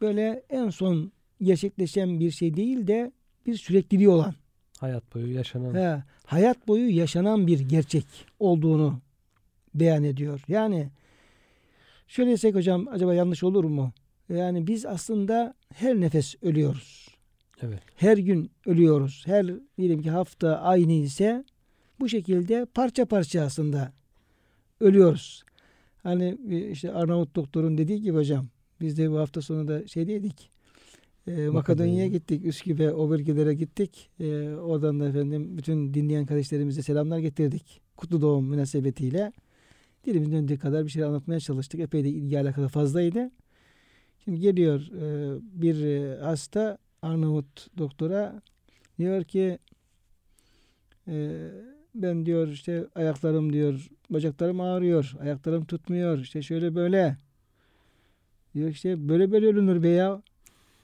[0.00, 3.12] böyle en son gerçekleşen bir şey değil de
[3.46, 4.34] bir sürekliliği olan,
[4.78, 8.04] Hayat boyu yaşanan he, hayat boyu yaşanan bir gerçek
[8.38, 9.00] olduğunu
[9.74, 10.40] beyan ediyor.
[10.48, 10.88] Yani
[12.08, 13.92] şöyle desek hocam acaba yanlış olur mu?
[14.28, 17.01] Yani biz aslında her nefes ölüyoruz.
[17.62, 17.82] Evet.
[17.96, 19.22] Her gün ölüyoruz.
[19.26, 19.46] Her
[19.78, 21.44] diyelim ki hafta aynı ise
[22.00, 23.92] bu şekilde parça parça aslında
[24.80, 25.42] ölüyoruz.
[26.02, 28.46] Hani bir işte Arnavut doktorun dediği gibi hocam
[28.80, 30.50] biz de bu hafta sonu da şeydeydik.
[31.26, 32.46] E, Makedonya'ya gittik.
[32.46, 34.10] Üsküp'e o bölgelere gittik.
[34.20, 37.80] E, oradan da efendim bütün dinleyen kardeşlerimize selamlar getirdik.
[37.96, 39.32] Kutlu doğum münasebetiyle.
[40.04, 41.80] Dilimizin döndüğü kadar bir şeyler anlatmaya çalıştık.
[41.80, 43.30] Epey de ilgi alakalı fazlaydı.
[44.24, 48.42] Şimdi geliyor e, bir e, hasta Arnavut doktora.
[48.98, 49.59] Diyor ki
[51.09, 51.48] e,
[51.94, 57.16] ben diyor işte ayaklarım diyor bacaklarım ağrıyor ayaklarım tutmuyor işte şöyle böyle.
[58.55, 60.22] Diyor işte böyle böyle ölünür be ya.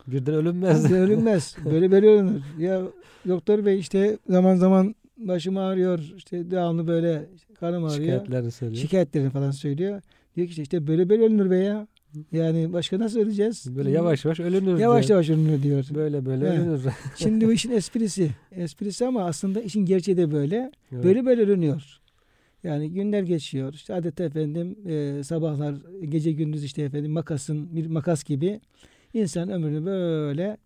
[0.07, 0.91] Birden ölünmez.
[0.91, 1.57] Böyle ölünmez.
[1.65, 2.43] Böyle böyle ölünür.
[2.59, 2.83] Ya
[3.29, 7.27] doktor bey işte zaman zaman başım ağrıyor işte devamlı böyle
[7.61, 7.99] karnım ağrıyor.
[8.01, 8.83] Şikayetlerini söylüyor.
[8.83, 10.03] şikayetlerini falan söylüyor.
[10.37, 11.87] Diyor ki işte, işte böyle böyle ölünür be ya
[12.33, 14.79] yani başka nasıl öleceğiz Böyle yavaş yavaş ölünür.
[14.79, 15.17] yavaş diyor.
[15.17, 16.59] yavaş ölünür diyor Böyle böyle Evet.
[16.59, 16.83] ölünür.
[17.17, 18.31] Şimdi bu işin esprisi.
[18.53, 20.73] Esprisi ama aslında işin gerçeği de böyle.
[20.93, 21.05] Evet.
[21.05, 22.01] Böyle böyle dönüyor.
[22.65, 23.73] Yani günler geçiyor.
[23.75, 25.75] İşte adeta efendim e, sabahlar
[26.09, 28.61] gece gündüz işte efendim makasın bir makas gibi
[29.15, 30.57] insan ömrünü böyle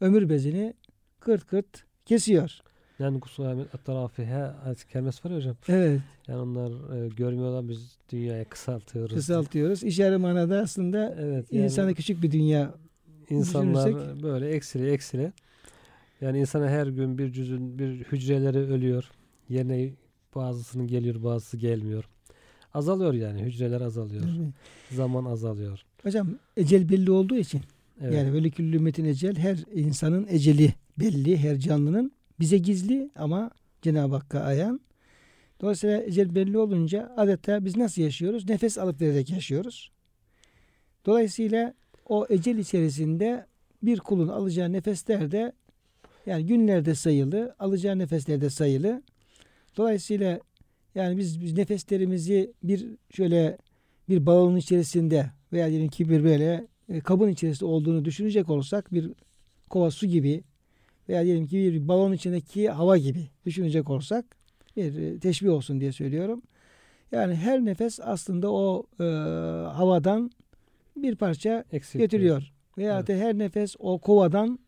[0.00, 0.74] ömür bezini
[1.20, 2.58] kırt kırt kesiyor.
[2.98, 5.56] Yani kusura tarafihe ayet kelimesi var ya hocam.
[5.68, 6.00] Evet.
[6.28, 9.14] Yani onlar e, görmüyorlar biz dünyayı kısaltıyoruz.
[9.14, 9.82] Kısaltıyoruz.
[9.82, 11.52] İşare manada aslında Evet.
[11.52, 12.74] Yani insana küçük bir dünya.
[13.30, 15.32] insanlar düşünürsek- böyle eksili eksili.
[16.20, 19.10] Yani insana her gün bir cüzün bir hücreleri ölüyor.
[19.48, 19.90] Yerine
[20.34, 22.04] bazısının geliyor bazısı gelmiyor.
[22.74, 24.24] Azalıyor yani hücreler azalıyor.
[24.90, 25.82] Zaman azalıyor.
[26.02, 27.60] Hocam ecel belli olduğu için
[28.00, 28.14] Evet.
[28.14, 33.50] Yani böyle küllü ümmetin ecel her insanın eceli belli her canlının bize gizli ama
[33.82, 34.80] Cenab-ı Hakk'a ayan.
[35.60, 38.48] Dolayısıyla ecel belli olunca adeta biz nasıl yaşıyoruz?
[38.48, 39.92] Nefes alıp vererek yaşıyoruz.
[41.06, 41.74] Dolayısıyla
[42.06, 43.46] o ecel içerisinde
[43.82, 45.52] bir kulun alacağı nefesler de
[46.26, 49.02] yani günlerde sayılı, alacağı nefesler de sayılı.
[49.76, 50.40] Dolayısıyla
[50.94, 53.58] yani biz, biz nefeslerimizi bir şöyle
[54.08, 59.10] bir balonun içerisinde veya diyelim ki bir böyle e, kabın içerisinde olduğunu düşünecek olursak bir
[59.70, 60.42] kova su gibi
[61.08, 64.24] veya diyelim ki bir balon içindeki hava gibi düşünecek olursak
[64.76, 66.42] bir e, teşbih olsun diye söylüyorum.
[67.12, 69.04] Yani her nefes aslında o e,
[69.72, 70.30] havadan
[70.96, 72.52] bir parça Eksik getiriyor.
[72.78, 73.08] Veya Evet.
[73.08, 74.58] her nefes o kovadan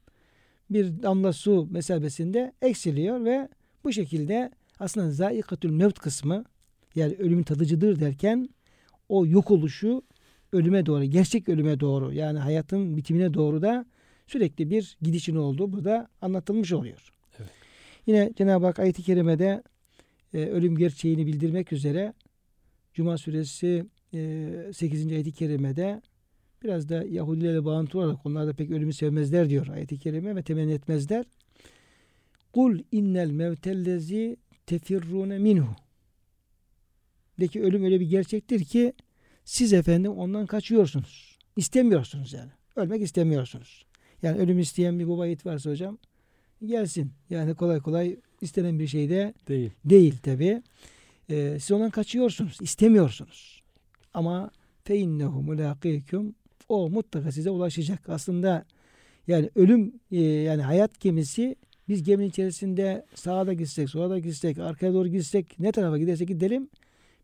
[0.70, 3.48] bir damla su mesabesinde eksiliyor ve
[3.84, 6.44] bu şekilde aslında zaikatül mevt kısmı
[6.94, 8.48] yani ölümün tadıcıdır derken
[9.08, 10.02] o yok oluşu
[10.52, 13.86] ölüme doğru, gerçek ölüme doğru yani hayatın bitimine doğru da
[14.30, 17.12] sürekli bir gidişin olduğu burada anlatılmış oluyor.
[17.38, 17.50] Evet.
[18.06, 19.62] Yine Cenab-ı Hak ayet-i kerimede
[20.34, 22.14] e, ölüm gerçeğini bildirmek üzere
[22.94, 25.06] Cuma suresi e, 8.
[25.06, 26.02] ayet-i kerimede
[26.62, 30.72] biraz da Yahudilerle bağlantılı olarak onlar da pek ölümü sevmezler diyor ayet-i kerime ve temenni
[30.72, 31.24] etmezler.
[32.52, 35.76] Kul innel mevtellezi tefirrune minhu.
[37.40, 38.92] De ki ölüm öyle bir gerçektir ki
[39.44, 41.38] siz efendim ondan kaçıyorsunuz.
[41.56, 42.50] İstemiyorsunuz yani.
[42.76, 43.89] Ölmek istemiyorsunuz.
[44.22, 45.98] Yani ölüm isteyen bir baba yiğit varsa hocam
[46.66, 47.12] gelsin.
[47.30, 49.70] Yani kolay kolay istenen bir şey de Değil.
[49.84, 50.62] değil tabi.
[51.30, 52.58] Ee, siz ondan kaçıyorsunuz.
[52.60, 53.62] istemiyorsunuz.
[54.14, 54.50] Ama
[54.84, 56.34] fe innehu mulakikum
[56.68, 58.08] o mutlaka size ulaşacak.
[58.08, 58.64] Aslında
[59.28, 61.56] Yani ölüm e, yani hayat gemisi
[61.88, 66.28] biz geminin içerisinde sağa da gitsek, sola da gitsek, arkaya doğru gitsek, ne tarafa gidersek
[66.28, 66.68] gidelim.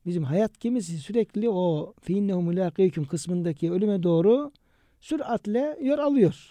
[0.06, 4.52] Bizim hayat gemisi sürekli o fiinnehu mulaqiküm kısmındaki ölüme doğru
[5.00, 6.50] süratle yol alıyor.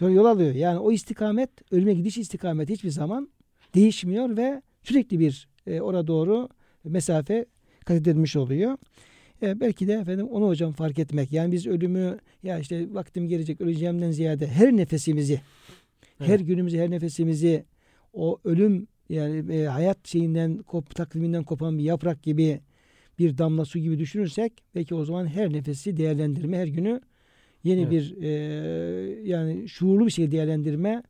[0.00, 0.54] Sonra yol alıyor.
[0.54, 3.28] Yani o istikamet, ölüme gidiş istikameti hiçbir zaman
[3.74, 6.48] değişmiyor ve sürekli bir e, oraya doğru
[6.84, 7.46] mesafe
[7.84, 8.78] kat edilmiş oluyor.
[9.42, 11.32] E, belki de efendim onu hocam fark etmek.
[11.32, 15.40] Yani biz ölümü ya işte vaktim gelecek öleceğimden ziyade her nefesimizi
[16.18, 16.46] her Evet.
[16.46, 17.64] günümüzü her nefesimizi
[18.12, 22.60] o ölüm yani e, hayat şeyinden kop, takviminden kopan bir yaprak gibi
[23.18, 27.00] bir damla su gibi düşünürsek belki o zaman her nefesi değerlendirme her günü
[27.64, 27.90] yeni Evet.
[27.90, 28.28] bir e,
[29.22, 31.02] yani şuurlu bir şey değerlendirme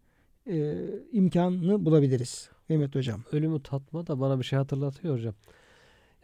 [0.50, 0.76] e,
[1.12, 2.50] imkanını bulabiliriz.
[2.68, 3.20] Mehmet hocam.
[3.32, 5.34] Ölümü tatma da bana bir şey hatırlatıyor hocam.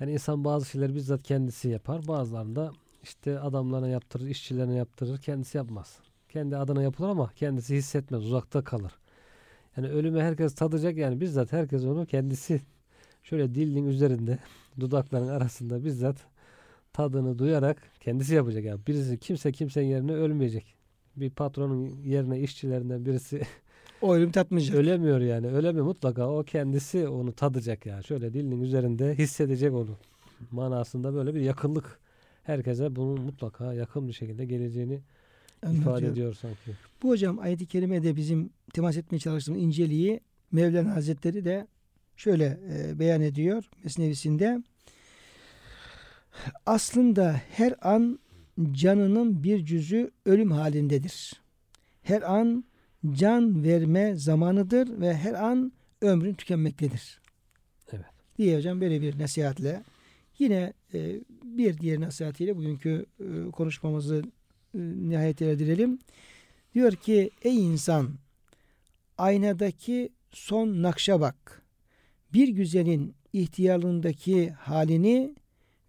[0.00, 2.08] Yani insan bazı şeyleri bizzat kendisi yapar.
[2.08, 2.72] Bazılarında
[3.02, 5.18] işte adamlarına yaptırır, işçilerine yaptırır.
[5.18, 5.98] Kendisi yapmaz.
[6.28, 8.24] Kendi adına yapılır ama kendisi hissetmez.
[8.24, 8.92] Uzakta kalır.
[9.76, 12.60] Yani ölümü herkes tadacak yani bizzat herkes onu kendisi
[13.22, 14.38] şöyle dilin üzerinde
[14.80, 16.16] dudakların arasında bizzat
[16.96, 18.64] tadını duyarak kendisi yapacak.
[18.64, 20.74] Yani birisi kimse kimsenin yerine ölmeyecek.
[21.16, 23.42] Bir patronun yerine işçilerinden birisi
[24.02, 24.76] O ölüm tatmayacak.
[24.76, 25.46] Ölemiyor yani.
[25.46, 26.28] Ölemiyor mutlaka.
[26.30, 28.04] O kendisi onu tadacak yani.
[28.04, 29.96] Şöyle dilinin üzerinde hissedecek onu.
[30.50, 31.98] Manasında böyle bir yakınlık.
[32.42, 35.00] Herkese bunun mutlaka yakın bir şekilde geleceğini
[35.62, 36.12] ifade Anlatıyor.
[36.12, 36.70] ediyor sanki.
[37.02, 40.20] Bu hocam ayet-i kerimede bizim temas etmeye çalıştığımız inceliği
[40.52, 41.66] Mevlana Hazretleri de
[42.16, 44.62] şöyle e, beyan ediyor Mesnevisinde.
[46.66, 48.18] Aslında her an
[48.72, 51.32] canının bir cüzü ölüm halindedir.
[52.02, 52.64] Her an
[53.12, 55.72] can verme zamanıdır ve her an
[56.02, 57.20] ömrün tükenmektedir.
[57.92, 58.04] Evet.
[58.38, 59.82] Diye hocam böyle bir nasihatle
[60.38, 64.22] yine e, bir diğer nasihatiyle bugünkü e, konuşmamızı
[64.74, 65.98] e, nihayete erdirelim.
[66.74, 68.10] Diyor ki ey insan
[69.18, 71.62] aynadaki son nakşa bak.
[72.32, 75.34] Bir güzelin ihtiyarlığındaki halini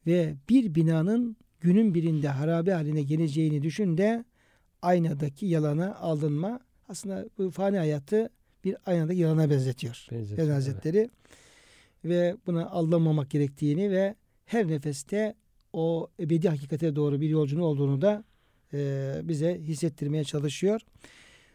[0.08, 4.26] ve bir binanın günün birinde harabe haline geleceğini düşün de
[4.82, 6.60] aynadaki yalana aldınma.
[6.90, 8.30] Aslında bu fani hayatı
[8.64, 10.08] bir aynadaki yalana benzetiyor.
[10.12, 10.68] Benzetiyor, Mevlana evet.
[10.68, 11.10] Hazretleri
[12.06, 15.36] ve buna aldanmamak gerektiğini ve her nefeste
[15.74, 18.24] o ebedi hakikate doğru bir yolcunun olduğunu da
[18.74, 20.82] e, bize hissettirmeye çalışıyor.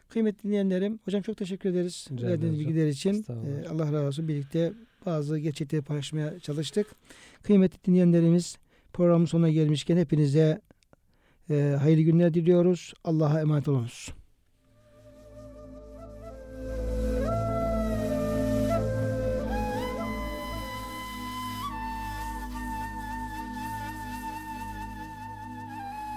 [0.09, 3.25] Kıymetli dinleyenlerim, hocam çok teşekkür ederiz verdiğiniz bilgiler için.
[3.29, 4.29] E, Allah razı olsun.
[4.29, 4.73] Birlikte
[5.07, 6.87] bazı gerçekleri paylaşmaya çalıştık.
[7.43, 8.57] Kıymetli dinleyenlerimiz
[8.93, 10.61] programın sonuna gelmişken hepinize
[11.51, 12.95] e, hayırlı günler diliyoruz.
[13.05, 14.09] Allah'a emanet olunuz.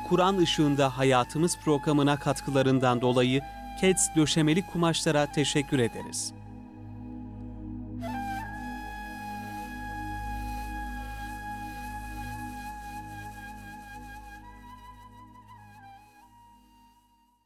[0.10, 3.42] Kur'an ışığında hayatımız programına katkılarından dolayı
[3.82, 6.34] Keds döşemeli kumaşlara teşekkür ederiz.